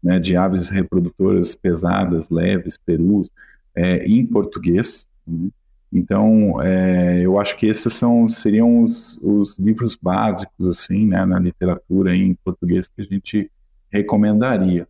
né, 0.02 0.18
de 0.18 0.34
aves 0.34 0.70
reprodutoras 0.70 1.54
pesadas, 1.54 2.30
leves, 2.30 2.78
perus, 2.78 3.30
é, 3.74 4.04
em 4.06 4.24
português. 4.24 5.06
Né? 5.26 5.50
Então, 5.92 6.60
é, 6.62 7.20
eu 7.20 7.38
acho 7.38 7.56
que 7.56 7.66
esses 7.66 7.92
são, 7.92 8.28
seriam 8.28 8.82
os, 8.82 9.18
os, 9.22 9.58
livros 9.58 9.94
básicos, 9.94 10.68
assim, 10.68 11.06
né, 11.06 11.24
na 11.26 11.38
literatura 11.38 12.16
em 12.16 12.34
português 12.34 12.88
que 12.88 13.02
a 13.02 13.04
gente 13.04 13.50
recomendaria. 13.90 14.88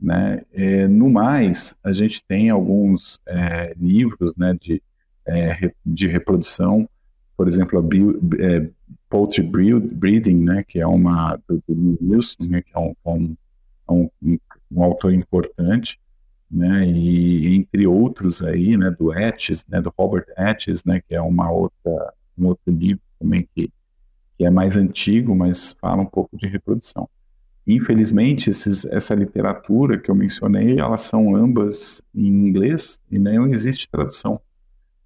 Né? 0.00 0.42
É, 0.52 0.86
no 0.86 1.10
mais, 1.10 1.76
a 1.82 1.92
gente 1.92 2.22
tem 2.22 2.50
alguns 2.50 3.20
é, 3.26 3.74
livros 3.76 4.32
né, 4.36 4.56
de, 4.60 4.82
é, 5.26 5.72
de 5.84 6.06
reprodução, 6.06 6.88
por 7.36 7.48
exemplo, 7.48 7.78
a 7.78 8.42
é, 8.42 8.70
Poultry 9.08 9.42
Breeding, 9.42 10.42
né, 10.42 10.64
que 10.66 10.80
é 10.80 10.86
uma 10.86 11.38
do, 11.48 11.62
do 11.68 11.98
Wilson, 12.02 12.44
né, 12.44 12.62
que 12.62 12.70
é 12.74 12.78
um, 12.78 12.94
um, 13.06 13.36
um, 13.88 14.38
um 14.70 14.82
autor 14.82 15.12
importante, 15.12 16.00
né, 16.50 16.86
e 16.86 17.56
entre 17.56 17.86
outros 17.86 18.42
aí, 18.42 18.76
né, 18.76 18.90
do 18.90 19.12
Etches, 19.12 19.64
né, 19.68 19.80
do 19.80 19.92
Robert 19.96 20.26
Etches, 20.36 20.84
né, 20.84 21.00
que 21.06 21.14
é 21.14 21.20
uma 21.20 21.50
outra, 21.50 22.12
um 22.36 22.46
outro 22.46 22.72
livro 22.72 23.02
também 23.18 23.48
que, 23.54 23.70
que 24.36 24.44
é 24.44 24.50
mais 24.50 24.76
antigo, 24.76 25.34
mas 25.34 25.74
fala 25.80 26.02
um 26.02 26.06
pouco 26.06 26.36
de 26.36 26.46
reprodução. 26.46 27.08
Infelizmente, 27.68 28.48
esses, 28.48 28.86
essa 28.86 29.14
literatura 29.14 29.98
que 29.98 30.10
eu 30.10 30.14
mencionei, 30.14 30.80
elas 30.80 31.02
são 31.02 31.36
ambas 31.36 32.02
em 32.14 32.26
inglês 32.26 32.98
e 33.10 33.18
não 33.18 33.52
existe 33.52 33.90
tradução. 33.90 34.40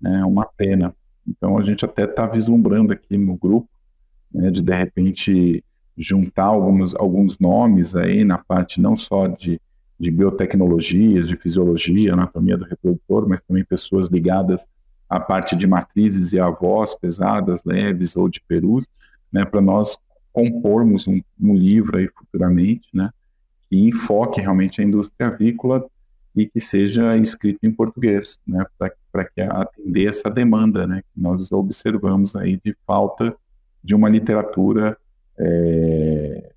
Né, 0.01 0.21
é 0.21 0.25
uma 0.25 0.47
pena. 0.47 0.95
Então, 1.27 1.59
a 1.59 1.63
gente 1.65 1.85
até 1.85 2.05
está 2.05 2.25
vislumbrando 2.25 2.93
aqui 2.93 3.19
no 3.19 3.37
grupo, 3.37 3.69
né, 4.33 4.49
de 4.49 4.63
de 4.63 4.75
repente 4.75 5.65
juntar 5.99 6.45
alguns, 6.45 6.95
alguns 6.95 7.37
nomes 7.41 7.97
aí 7.97 8.25
na 8.25 8.39
parte 8.39 8.81
não 8.81 8.97
só 8.97 9.27
de, 9.27 9.61
de 9.99 10.11
biotecnologias, 10.13 11.27
de 11.27 11.37
fisiologia, 11.37 12.13
anatomia 12.13 12.57
do 12.57 12.65
reprodutor, 12.65 13.29
mas 13.29 13.43
também 13.43 13.65
pessoas 13.65 14.07
ligadas 14.07 14.69
à 15.11 15.19
parte 15.19 15.57
de 15.57 15.67
matrizes 15.67 16.33
e 16.33 16.39
avós 16.39 16.95
pesadas, 16.95 17.65
leves 17.65 18.17
ou 18.17 18.29
de 18.29 18.41
perus, 18.41 18.87
né, 19.33 19.45
para 19.45 19.61
nós 19.61 19.99
compormos 20.33 21.07
um, 21.07 21.21
um, 21.41 21.55
livro 21.55 21.99
aí 21.99 22.09
futuramente, 22.09 22.89
né, 22.93 23.11
que 23.69 23.77
enfoque 23.77 24.41
realmente 24.41 24.81
a 24.81 24.85
indústria 24.85 25.29
avícola 25.29 25.87
e 26.35 26.47
que 26.47 26.61
seja 26.61 27.17
escrito 27.17 27.59
em 27.63 27.71
português, 27.71 28.41
né, 28.47 28.65
para 28.79 29.25
que 29.25 29.41
atender 29.41 30.09
essa 30.09 30.31
demanda, 30.31 30.87
né, 30.87 31.03
que 31.03 31.21
nós 31.21 31.53
observamos 31.53 32.35
aí 32.35 32.59
de 32.65 32.75
falta 32.87 33.37
de 33.85 33.95
uma 33.95 34.09
literatura 34.09 34.97
é, 35.39 36.53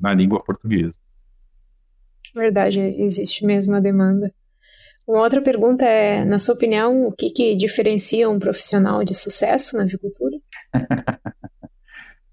na 0.00 0.14
língua 0.14 0.42
portuguesa. 0.42 0.96
Verdade, 2.34 2.80
existe 2.80 3.44
mesmo 3.44 3.74
a 3.74 3.80
demanda. 3.80 4.32
Uma 5.06 5.22
outra 5.22 5.40
pergunta 5.40 5.84
é, 5.84 6.24
na 6.24 6.38
sua 6.38 6.54
opinião, 6.54 7.06
o 7.06 7.12
que, 7.12 7.30
que 7.30 7.56
diferencia 7.56 8.28
um 8.28 8.38
profissional 8.38 9.02
de 9.02 9.14
sucesso 9.14 9.76
na 9.76 9.84
avicultura? 9.84 10.36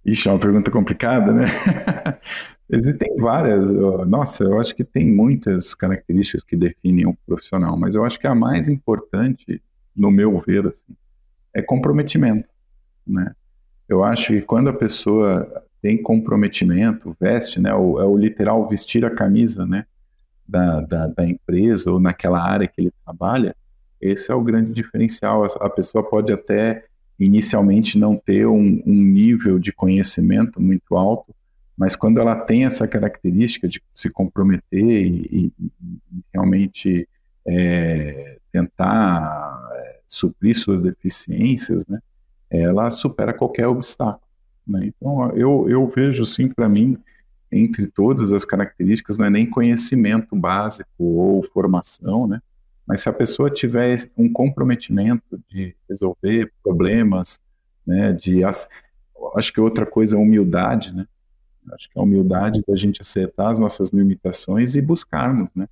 Ixi, 0.05 0.29
é 0.29 0.31
uma 0.31 0.39
pergunta 0.39 0.69
complicada, 0.69 1.33
né? 1.33 1.45
Existem 2.69 3.15
várias, 3.17 3.73
nossa, 4.07 4.43
eu 4.43 4.59
acho 4.59 4.75
que 4.75 4.83
tem 4.83 5.11
muitas 5.11 5.75
características 5.75 6.43
que 6.43 6.55
definem 6.55 7.05
um 7.05 7.15
profissional, 7.25 7.77
mas 7.77 7.95
eu 7.95 8.03
acho 8.03 8.19
que 8.19 8.27
a 8.27 8.33
mais 8.33 8.67
importante, 8.67 9.61
no 9.95 10.09
meu 10.09 10.39
ver, 10.45 10.67
assim, 10.67 10.95
é 11.53 11.61
comprometimento, 11.61 12.47
né? 13.05 13.33
Eu 13.87 14.03
acho 14.03 14.27
que 14.27 14.41
quando 14.41 14.69
a 14.69 14.73
pessoa 14.73 15.63
tem 15.81 16.01
comprometimento, 16.01 17.15
veste, 17.19 17.59
né, 17.59 17.69
é 17.69 17.75
o 17.75 18.17
literal 18.17 18.67
vestir 18.67 19.05
a 19.05 19.11
camisa, 19.11 19.65
né, 19.67 19.85
da, 20.47 20.81
da, 20.81 21.07
da, 21.07 21.25
empresa 21.27 21.91
ou 21.91 21.99
naquela 21.99 22.41
área 22.41 22.67
que 22.67 22.81
ele 22.81 22.91
trabalha, 23.03 23.55
esse 24.01 24.31
é 24.31 24.35
o 24.35 24.41
grande 24.41 24.73
diferencial. 24.73 25.45
A 25.59 25.69
pessoa 25.69 26.03
pode 26.03 26.33
até 26.33 26.85
inicialmente 27.19 27.97
não 27.97 28.15
ter 28.15 28.45
um, 28.45 28.81
um, 28.85 29.03
nível 29.03 29.57
de 29.57 29.71
conhecimento 29.71 30.61
muito 30.61 30.95
alto, 30.95 31.33
mas 31.77 31.95
quando 31.95 32.19
ela 32.19 32.35
tem 32.35 32.65
essa 32.65 32.87
característica 32.87 33.67
de 33.67 33.81
se 33.93 34.09
comprometer 34.09 34.83
e, 34.83 35.27
e, 35.31 35.53
e 35.59 36.23
realmente 36.33 37.07
é, 37.45 38.37
tentar 38.51 39.69
é, 39.73 39.99
suprir 40.07 40.57
suas 40.57 40.81
deficiências, 40.81 41.85
né, 41.87 41.99
ela 42.49 42.89
supera 42.91 43.33
qualquer 43.33 43.67
obstáculo. 43.67 44.21
Né? 44.67 44.87
Então, 44.87 45.29
eu, 45.31 45.67
eu 45.69 45.87
vejo, 45.87 46.25
sim, 46.25 46.47
para 46.47 46.67
mim, 46.67 46.97
entre 47.51 47.87
todas 47.87 48.31
as 48.31 48.43
características, 48.43 49.17
não 49.17 49.25
é 49.25 49.29
nem 49.29 49.49
conhecimento 49.49 50.35
básico 50.35 50.89
ou 50.97 51.43
formação, 51.43 52.27
né? 52.27 52.41
Mas 52.87 53.01
se 53.01 53.09
a 53.09 53.13
pessoa 53.13 53.49
tiver 53.49 53.95
um 54.17 54.31
comprometimento 54.31 55.41
de 55.49 55.75
resolver 55.89 56.51
problemas, 56.63 57.39
né, 57.85 58.13
de 58.13 58.43
acho 58.43 59.53
que 59.53 59.59
outra 59.59 59.85
coisa 59.85 60.15
é 60.15 60.19
humildade, 60.19 60.93
né? 60.93 61.07
Acho 61.71 61.89
que 61.89 61.97
a 61.97 62.01
humildade 62.03 62.63
da 62.67 62.75
gente 62.75 63.01
aceitar 63.01 63.51
as 63.51 63.59
nossas 63.59 63.89
limitações 63.89 64.75
e 64.75 64.81
buscarmos, 64.81 65.49
né, 65.55 65.67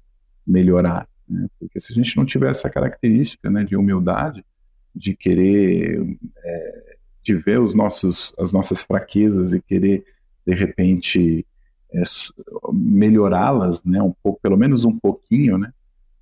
melhorar. 0.45 1.07
Né? 1.29 1.47
Porque 1.59 1.79
se 1.79 1.91
a 1.93 1.95
gente 1.95 2.17
não 2.17 2.25
tiver 2.25 2.49
essa 2.49 2.69
característica, 2.69 3.49
né, 3.49 3.63
de 3.63 3.75
humildade, 3.75 4.43
de 4.95 5.15
querer, 5.15 6.17
é, 6.43 6.95
de 7.21 7.35
ver 7.35 7.59
os 7.59 7.75
nossos, 7.75 8.33
as 8.39 8.51
nossas 8.51 8.81
fraquezas 8.81 9.53
e 9.53 9.61
querer 9.61 10.03
de 10.45 10.53
repente 10.55 11.45
é, 11.93 12.01
melhorá-las, 12.71 13.83
né, 13.83 14.01
um 14.01 14.13
pouco, 14.23 14.39
pelo 14.41 14.57
menos 14.57 14.85
um 14.85 14.97
pouquinho, 14.97 15.59
né, 15.59 15.71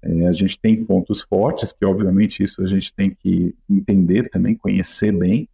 é, 0.04 0.28
a 0.28 0.32
gente 0.32 0.60
tem 0.60 0.84
pontos 0.84 1.22
fortes, 1.22 1.72
que 1.72 1.86
obviamente 1.86 2.42
isso 2.44 2.62
a 2.62 2.66
gente 2.66 2.94
tem 2.94 3.12
que 3.12 3.56
entender 3.70 4.30
também, 4.30 4.56
conhecer 4.56 5.16
bem 5.16 5.48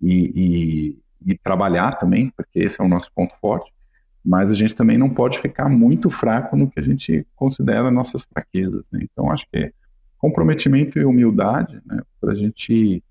e, 0.00 0.96
e, 1.24 1.32
e, 1.32 1.38
trabalhar 1.38 1.94
também, 1.94 2.30
porque 2.36 2.60
esse 2.60 2.80
é 2.80 2.84
o 2.84 2.88
nosso 2.88 3.10
ponto 3.14 3.34
forte, 3.40 3.72
mas 4.22 4.50
a 4.50 4.54
gente 4.54 4.74
também 4.74 4.98
não 4.98 5.08
pode 5.08 5.38
ficar 5.38 5.68
muito 5.68 6.10
fraco 6.10 6.56
no 6.56 6.70
que 6.70 6.78
a 6.78 6.82
gente 6.82 7.26
considera 7.34 7.90
nossas 7.90 8.24
fraquezas. 8.24 8.84
Né? 8.92 9.00
Então, 9.10 9.30
acho 9.30 9.46
que 9.50 9.58
é 9.58 9.72
comprometimento 10.18 10.98
e 10.98 11.04
humildade, 11.04 11.80
né, 11.86 12.02
para 12.20 12.32
a 12.32 12.34
gente 12.34 13.02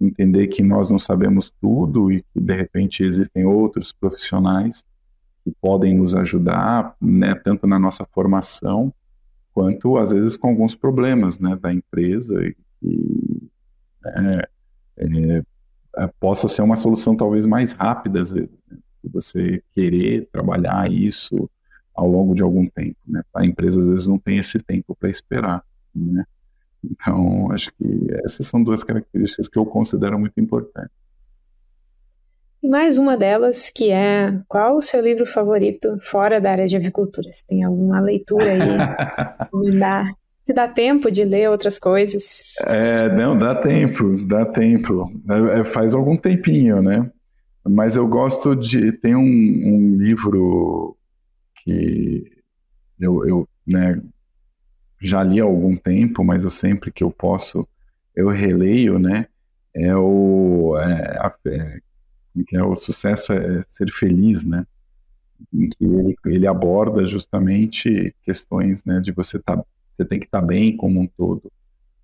entender 0.00 0.46
que 0.48 0.62
nós 0.62 0.90
não 0.90 0.98
sabemos 0.98 1.52
tudo 1.60 2.12
e 2.12 2.22
que, 2.22 2.40
de 2.40 2.54
repente, 2.54 3.02
existem 3.02 3.44
outros 3.44 3.92
profissionais 3.92 4.84
que 5.44 5.52
podem 5.60 5.96
nos 5.96 6.14
ajudar, 6.14 6.94
né, 7.00 7.34
tanto 7.34 7.66
na 7.66 7.78
nossa 7.78 8.06
formação, 8.12 8.92
quanto 9.58 9.96
às 9.96 10.12
vezes 10.12 10.36
com 10.36 10.50
alguns 10.50 10.72
problemas 10.72 11.40
né, 11.40 11.58
da 11.60 11.72
empresa 11.72 12.40
e 12.80 13.50
é, 14.06 14.48
é, 14.98 15.42
é, 15.96 16.06
possa 16.20 16.46
ser 16.46 16.62
uma 16.62 16.76
solução 16.76 17.16
talvez 17.16 17.44
mais 17.44 17.72
rápida 17.72 18.20
às 18.20 18.30
vezes, 18.30 18.62
né, 18.70 18.78
você 19.02 19.60
querer 19.74 20.28
trabalhar 20.30 20.88
isso 20.88 21.50
ao 21.92 22.06
longo 22.06 22.36
de 22.36 22.42
algum 22.42 22.68
tempo. 22.68 22.96
Né? 23.04 23.20
A 23.34 23.44
empresa 23.44 23.80
às 23.80 23.86
vezes 23.86 24.06
não 24.06 24.16
tem 24.16 24.38
esse 24.38 24.60
tempo 24.60 24.94
para 24.94 25.10
esperar. 25.10 25.64
Né? 25.92 26.24
Então, 26.84 27.50
acho 27.50 27.72
que 27.74 28.06
essas 28.24 28.46
são 28.46 28.62
duas 28.62 28.84
características 28.84 29.48
que 29.48 29.58
eu 29.58 29.66
considero 29.66 30.16
muito 30.20 30.38
importantes. 30.38 30.92
E 32.60 32.68
mais 32.68 32.98
uma 32.98 33.16
delas, 33.16 33.70
que 33.70 33.90
é 33.90 34.36
qual 34.48 34.76
o 34.76 34.82
seu 34.82 35.00
livro 35.00 35.24
favorito 35.24 35.96
fora 36.00 36.40
da 36.40 36.50
área 36.50 36.66
de 36.66 36.76
avicultura? 36.76 37.30
Se 37.30 37.46
tem 37.46 37.62
alguma 37.62 38.00
leitura 38.00 38.50
aí 38.50 38.58
me 39.54 39.78
dá, 39.78 40.04
se 40.44 40.52
dá 40.52 40.66
tempo 40.66 41.08
de 41.08 41.24
ler 41.24 41.48
outras 41.50 41.78
coisas? 41.78 42.54
É, 42.66 43.08
não, 43.14 43.38
dá 43.38 43.54
tempo, 43.54 44.26
dá 44.26 44.44
tempo. 44.44 45.08
É, 45.30 45.60
é, 45.60 45.64
faz 45.64 45.94
algum 45.94 46.16
tempinho, 46.16 46.82
né? 46.82 47.08
Mas 47.64 47.94
eu 47.94 48.08
gosto 48.08 48.56
de. 48.56 48.90
Tem 48.92 49.14
um, 49.14 49.20
um 49.20 49.96
livro 49.96 50.96
que 51.62 52.24
eu, 52.98 53.24
eu 53.24 53.48
né, 53.64 54.00
já 55.00 55.22
li 55.22 55.40
há 55.40 55.44
algum 55.44 55.76
tempo, 55.76 56.24
mas 56.24 56.44
eu 56.44 56.50
sempre 56.50 56.90
que 56.90 57.04
eu 57.04 57.10
posso, 57.10 57.68
eu 58.16 58.28
releio, 58.28 58.98
né? 58.98 59.26
É 59.72 59.94
o. 59.94 60.76
É, 60.78 61.18
a, 61.20 61.34
é, 61.46 61.78
que 62.44 62.56
é 62.56 62.62
o 62.62 62.76
sucesso 62.76 63.32
é 63.32 63.64
ser 63.70 63.90
feliz, 63.92 64.44
né? 64.44 64.66
Em 65.52 65.68
que 65.68 65.84
ele, 65.84 66.16
ele 66.26 66.46
aborda 66.46 67.06
justamente 67.06 68.14
questões, 68.22 68.84
né, 68.84 69.00
de 69.00 69.12
você 69.12 69.38
tá, 69.38 69.62
você 69.92 70.04
tem 70.04 70.18
que 70.18 70.26
estar 70.26 70.40
tá 70.40 70.46
bem 70.46 70.76
como 70.76 71.00
um 71.00 71.06
todo, 71.06 71.50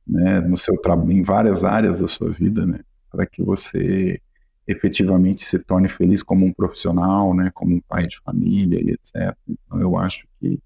né, 0.06 0.40
no 0.40 0.56
seu 0.56 0.76
em 1.08 1.22
várias 1.22 1.64
áreas 1.64 2.00
da 2.00 2.06
sua 2.06 2.30
vida, 2.30 2.64
né, 2.64 2.80
para 3.10 3.26
que 3.26 3.42
você 3.42 4.20
efetivamente 4.66 5.44
se 5.44 5.58
torne 5.58 5.88
feliz 5.88 6.22
como 6.22 6.46
um 6.46 6.52
profissional, 6.52 7.34
né, 7.34 7.50
como 7.52 7.74
um 7.74 7.80
pai 7.80 8.06
de 8.06 8.18
família 8.20 8.80
e 8.80 8.90
etc. 8.92 9.36
Então 9.48 9.80
eu 9.80 9.96
acho 9.96 10.26
que 10.40 10.58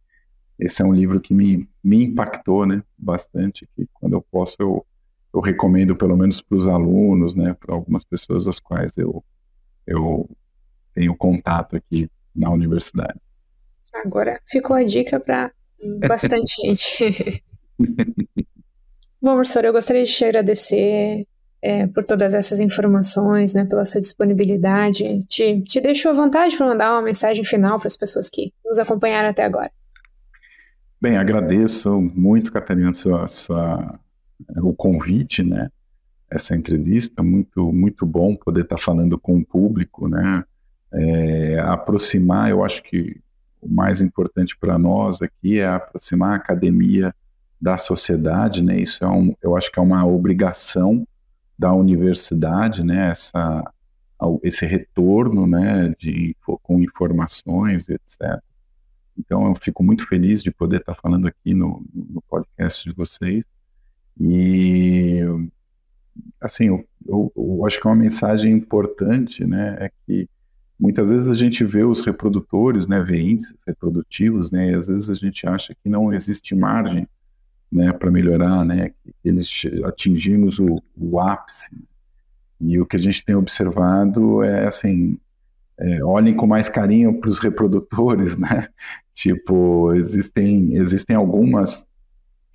esse 0.58 0.82
é 0.82 0.84
um 0.84 0.92
livro 0.92 1.20
que 1.20 1.32
me, 1.32 1.68
me 1.82 2.04
impactou, 2.04 2.66
né, 2.66 2.82
bastante, 2.96 3.68
que 3.74 3.86
quando 3.94 4.14
eu 4.14 4.22
posso 4.30 4.56
eu, 4.58 4.84
eu 5.32 5.40
recomendo 5.40 5.96
pelo 5.96 6.16
menos 6.16 6.40
para 6.40 6.56
os 6.56 6.66
alunos, 6.66 7.34
né, 7.34 7.54
para 7.54 7.74
algumas 7.74 8.04
pessoas 8.04 8.46
às 8.46 8.60
quais 8.60 8.96
eu 8.96 9.24
eu 9.88 10.28
tenho 10.94 11.16
contato 11.16 11.76
aqui 11.76 12.10
na 12.34 12.50
universidade. 12.50 13.18
Agora 13.94 14.40
ficou 14.46 14.76
a 14.76 14.84
dica 14.84 15.18
para 15.18 15.50
bastante 16.06 16.54
gente. 16.62 17.42
Bom, 19.20 19.34
professor, 19.34 19.64
eu 19.64 19.72
gostaria 19.72 20.04
de 20.04 20.12
te 20.12 20.24
agradecer 20.24 21.26
é, 21.62 21.86
por 21.86 22.04
todas 22.04 22.34
essas 22.34 22.60
informações, 22.60 23.54
né, 23.54 23.64
pela 23.64 23.84
sua 23.84 24.00
disponibilidade. 24.00 25.24
Te, 25.24 25.60
te 25.62 25.80
deixo 25.80 26.08
à 26.08 26.12
vontade 26.12 26.56
para 26.56 26.66
mandar 26.66 26.92
uma 26.92 27.02
mensagem 27.02 27.44
final 27.44 27.78
para 27.78 27.88
as 27.88 27.96
pessoas 27.96 28.28
que 28.28 28.52
nos 28.64 28.78
acompanharam 28.78 29.28
até 29.28 29.44
agora. 29.44 29.70
Bem, 31.00 31.16
agradeço 31.16 32.00
muito, 32.00 32.52
Catarina, 32.52 32.92
sua, 32.92 33.26
sua, 33.28 33.98
o 34.56 34.74
convite, 34.74 35.42
né? 35.42 35.70
Essa 36.30 36.54
entrevista, 36.54 37.22
muito 37.22 37.72
muito 37.72 38.04
bom 38.04 38.36
poder 38.36 38.62
estar 38.62 38.78
falando 38.78 39.18
com 39.18 39.38
o 39.38 39.44
público, 39.44 40.08
né? 40.08 40.44
É, 40.92 41.58
aproximar, 41.60 42.50
eu 42.50 42.64
acho 42.64 42.82
que 42.82 43.20
o 43.60 43.68
mais 43.68 44.00
importante 44.00 44.56
para 44.58 44.78
nós 44.78 45.20
aqui 45.20 45.58
é 45.58 45.66
aproximar 45.66 46.32
a 46.32 46.36
academia 46.36 47.14
da 47.60 47.76
sociedade, 47.76 48.62
né? 48.62 48.80
Isso 48.80 49.04
é 49.04 49.08
um, 49.08 49.34
eu 49.42 49.56
acho 49.56 49.70
que 49.70 49.78
é 49.78 49.82
uma 49.82 50.06
obrigação 50.06 51.06
da 51.58 51.72
universidade, 51.72 52.84
né? 52.84 53.10
Essa 53.10 53.64
esse 54.42 54.66
retorno, 54.66 55.46
né? 55.46 55.94
De 55.98 56.36
com 56.62 56.80
informações, 56.80 57.88
etc. 57.88 58.40
Então 59.18 59.48
eu 59.48 59.56
fico 59.60 59.82
muito 59.82 60.06
feliz 60.06 60.42
de 60.42 60.50
poder 60.50 60.80
estar 60.80 60.94
falando 60.94 61.26
aqui 61.26 61.54
no, 61.54 61.84
no 61.92 62.22
podcast 62.22 62.88
de 62.88 62.94
vocês 62.94 63.44
e 64.20 65.20
assim, 66.40 66.66
eu, 66.66 66.84
eu, 67.06 67.32
eu, 67.36 67.66
acho 67.66 67.80
que 67.80 67.86
é 67.86 67.90
uma 67.90 67.96
mensagem 67.96 68.52
importante, 68.52 69.44
né, 69.44 69.76
é 69.80 69.90
que 70.06 70.28
muitas 70.78 71.10
vezes 71.10 71.28
a 71.28 71.34
gente 71.34 71.64
vê 71.64 71.82
os 71.82 72.04
reprodutores, 72.04 72.86
né, 72.86 73.02
vê 73.02 73.20
índices 73.20 73.56
reprodutivos, 73.66 74.50
né, 74.50 74.70
e 74.70 74.74
às 74.74 74.88
vezes 74.88 75.10
a 75.10 75.14
gente 75.14 75.46
acha 75.46 75.74
que 75.74 75.88
não 75.88 76.12
existe 76.12 76.54
margem, 76.54 77.08
né, 77.70 77.92
para 77.92 78.10
melhorar, 78.10 78.64
né, 78.64 78.90
que 78.90 79.14
eles 79.24 79.48
atingimos 79.84 80.58
o, 80.58 80.82
o 80.96 81.20
ápice. 81.20 81.70
E 82.60 82.80
o 82.80 82.86
que 82.86 82.96
a 82.96 83.00
gente 83.00 83.24
tem 83.24 83.36
observado 83.36 84.42
é, 84.42 84.66
assim, 84.66 85.18
é, 85.78 86.04
olhem 86.04 86.34
com 86.34 86.46
mais 86.46 86.68
carinho 86.68 87.20
para 87.20 87.30
os 87.30 87.38
reprodutores, 87.38 88.36
né, 88.38 88.68
tipo, 89.12 89.92
existem, 89.94 90.76
existem 90.76 91.16
algumas 91.16 91.87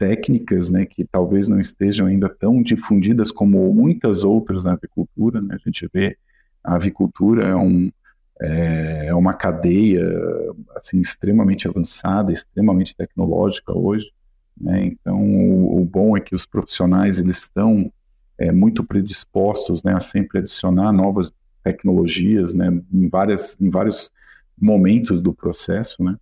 técnicas, 0.03 0.69
né, 0.69 0.85
que 0.85 1.05
talvez 1.05 1.47
não 1.47 1.61
estejam 1.61 2.07
ainda 2.07 2.27
tão 2.27 2.61
difundidas 2.61 3.31
como 3.31 3.73
muitas 3.73 4.25
outras 4.25 4.65
na 4.65 4.73
avicultura. 4.73 5.39
Né? 5.39 5.55
A 5.55 5.57
gente 5.57 5.89
vê 5.93 6.17
a 6.61 6.75
avicultura 6.75 7.47
é, 7.47 7.55
um, 7.55 7.89
é, 8.41 9.05
é 9.07 9.15
uma 9.15 9.33
cadeia 9.33 10.05
assim 10.75 10.99
extremamente 10.99 11.69
avançada, 11.69 12.33
extremamente 12.33 12.93
tecnológica 12.93 13.71
hoje. 13.71 14.11
Né? 14.59 14.83
Então, 14.87 15.21
o, 15.23 15.81
o, 15.81 15.85
bom 15.85 16.17
é 16.17 16.19
que 16.19 16.35
os 16.35 16.45
profissionais 16.45 17.17
eles 17.17 17.37
estão 17.37 17.89
é, 18.37 18.51
muito 18.51 18.83
predispostos 18.83 19.83
né, 19.83 19.93
a 19.93 20.01
sempre 20.01 20.39
adicionar 20.39 20.91
novas 20.91 21.31
tecnologias 21.63 22.53
né, 22.53 22.67
em, 22.91 23.07
várias, 23.07 23.57
em 23.59 23.69
vários 23.69 24.11
momentos 24.59 25.21
do 25.21 25.33
processo. 25.33 26.03
Né? 26.03 26.17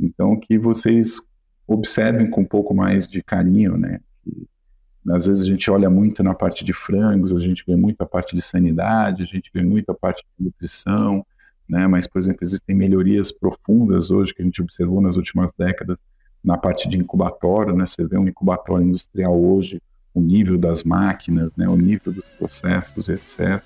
Então, 0.00 0.40
que 0.40 0.58
vocês 0.58 1.20
observem 1.66 2.30
com 2.30 2.42
um 2.42 2.44
pouco 2.44 2.74
mais 2.74 3.08
de 3.08 3.22
carinho, 3.22 3.76
né? 3.76 4.00
Às 5.08 5.26
vezes 5.26 5.46
a 5.46 5.50
gente 5.50 5.70
olha 5.70 5.88
muito 5.88 6.22
na 6.22 6.34
parte 6.34 6.64
de 6.64 6.72
frangos, 6.72 7.32
a 7.32 7.38
gente 7.38 7.62
vê 7.66 7.76
muito 7.76 8.00
a 8.02 8.06
parte 8.06 8.34
de 8.34 8.42
sanidade, 8.42 9.22
a 9.22 9.26
gente 9.26 9.50
vê 9.54 9.62
muito 9.62 9.90
a 9.90 9.94
parte 9.94 10.24
de 10.38 10.44
nutrição, 10.44 11.24
né? 11.68 11.86
Mas, 11.86 12.06
por 12.06 12.18
exemplo, 12.18 12.40
existem 12.42 12.74
melhorias 12.74 13.30
profundas 13.30 14.10
hoje 14.10 14.34
que 14.34 14.42
a 14.42 14.44
gente 14.44 14.60
observou 14.60 15.00
nas 15.00 15.16
últimas 15.16 15.52
décadas 15.56 16.00
na 16.42 16.56
parte 16.56 16.88
de 16.88 16.96
incubatório, 16.96 17.74
né? 17.74 17.86
Você 17.86 18.06
vê 18.06 18.18
um 18.18 18.28
incubatório 18.28 18.86
industrial 18.86 19.40
hoje, 19.40 19.80
o 20.12 20.20
nível 20.20 20.58
das 20.58 20.82
máquinas, 20.82 21.54
né? 21.56 21.68
O 21.68 21.76
nível 21.76 22.12
dos 22.12 22.28
processos, 22.30 23.08
etc. 23.08 23.62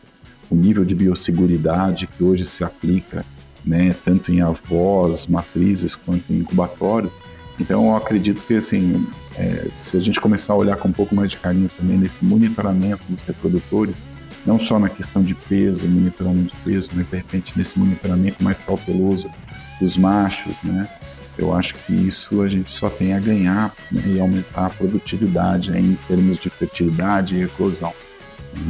O 0.51 0.55
nível 0.55 0.85
de 0.85 0.95
biosseguridade 0.95 2.07
que 2.07 2.25
hoje 2.25 2.45
se 2.45 2.65
aplica 2.65 3.25
né, 3.65 3.95
tanto 4.05 4.33
em 4.33 4.41
avós, 4.41 5.27
matrizes, 5.27 5.95
quanto 5.95 6.33
em 6.33 6.39
incubatórios. 6.39 7.13
Então, 7.61 7.91
eu 7.91 7.97
acredito 7.97 8.41
que, 8.41 8.55
assim, 8.55 9.07
é, 9.37 9.69
se 9.75 9.95
a 9.95 10.01
gente 10.01 10.19
começar 10.19 10.55
a 10.55 10.57
olhar 10.57 10.77
com 10.77 10.89
um 10.89 10.93
pouco 10.93 11.15
mais 11.15 11.31
de 11.31 11.37
carinho 11.37 11.69
também 11.69 11.99
nesse 11.99 12.25
monitoramento 12.25 13.03
dos 13.07 13.23
reprodutores, 13.23 14.03
não 14.47 14.59
só 14.59 14.79
na 14.79 14.89
questão 14.89 15.23
de 15.23 15.35
peso, 15.35 15.87
monitoramento 15.87 16.57
de 16.57 16.63
peso, 16.63 16.89
mas 16.95 17.07
de 17.09 17.17
repente 17.17 17.53
nesse 17.57 17.79
monitoramento 17.79 18.43
mais 18.43 18.59
cauteloso 18.59 19.31
dos 19.79 19.99
machos, 19.99 20.55
né? 20.65 20.89
Eu 21.37 21.55
acho 21.55 21.75
que 21.75 21.93
isso 21.93 22.41
a 22.43 22.49
gente 22.49 22.73
só 22.73 22.89
tem 22.89 23.13
a 23.13 23.21
ganhar 23.21 23.75
né, 23.93 24.03
e 24.07 24.21
aumentar 24.21 24.67
a 24.67 24.71
produtividade 24.71 25.71
em 25.77 25.97
termos 26.09 26.39
de 26.39 26.51
fertilidade 26.51 27.37
e 27.37 27.43
eclosão. 27.45 27.93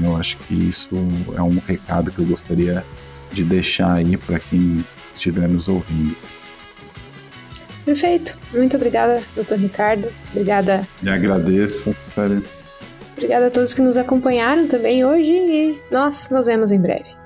Eu 0.03 0.17
acho 0.17 0.37
que 0.39 0.55
isso 0.55 0.91
é 1.37 1.43
um 1.43 1.59
recado 1.59 2.11
que 2.11 2.19
eu 2.19 2.27
gostaria 2.27 2.85
de 3.33 3.45
deixar 3.45 3.95
aí 3.95 4.17
para 4.17 4.39
quem 4.39 4.85
estiver 5.15 5.49
nos 5.49 5.69
ouvindo. 5.69 6.17
Perfeito. 7.85 8.39
Muito 8.53 8.77
obrigada, 8.77 9.21
doutor 9.35 9.59
Ricardo. 9.59 10.09
Obrigada. 10.31 10.87
Me 11.03 11.11
agradeço, 11.11 11.95
Obrigada 13.17 13.49
a 13.49 13.51
todos 13.51 13.75
que 13.75 13.83
nos 13.83 13.97
acompanharam 13.97 14.67
também 14.67 15.05
hoje 15.05 15.31
e 15.31 15.83
nós 15.91 16.31
nos 16.31 16.47
vemos 16.47 16.73
em 16.73 16.81
breve. 16.81 17.21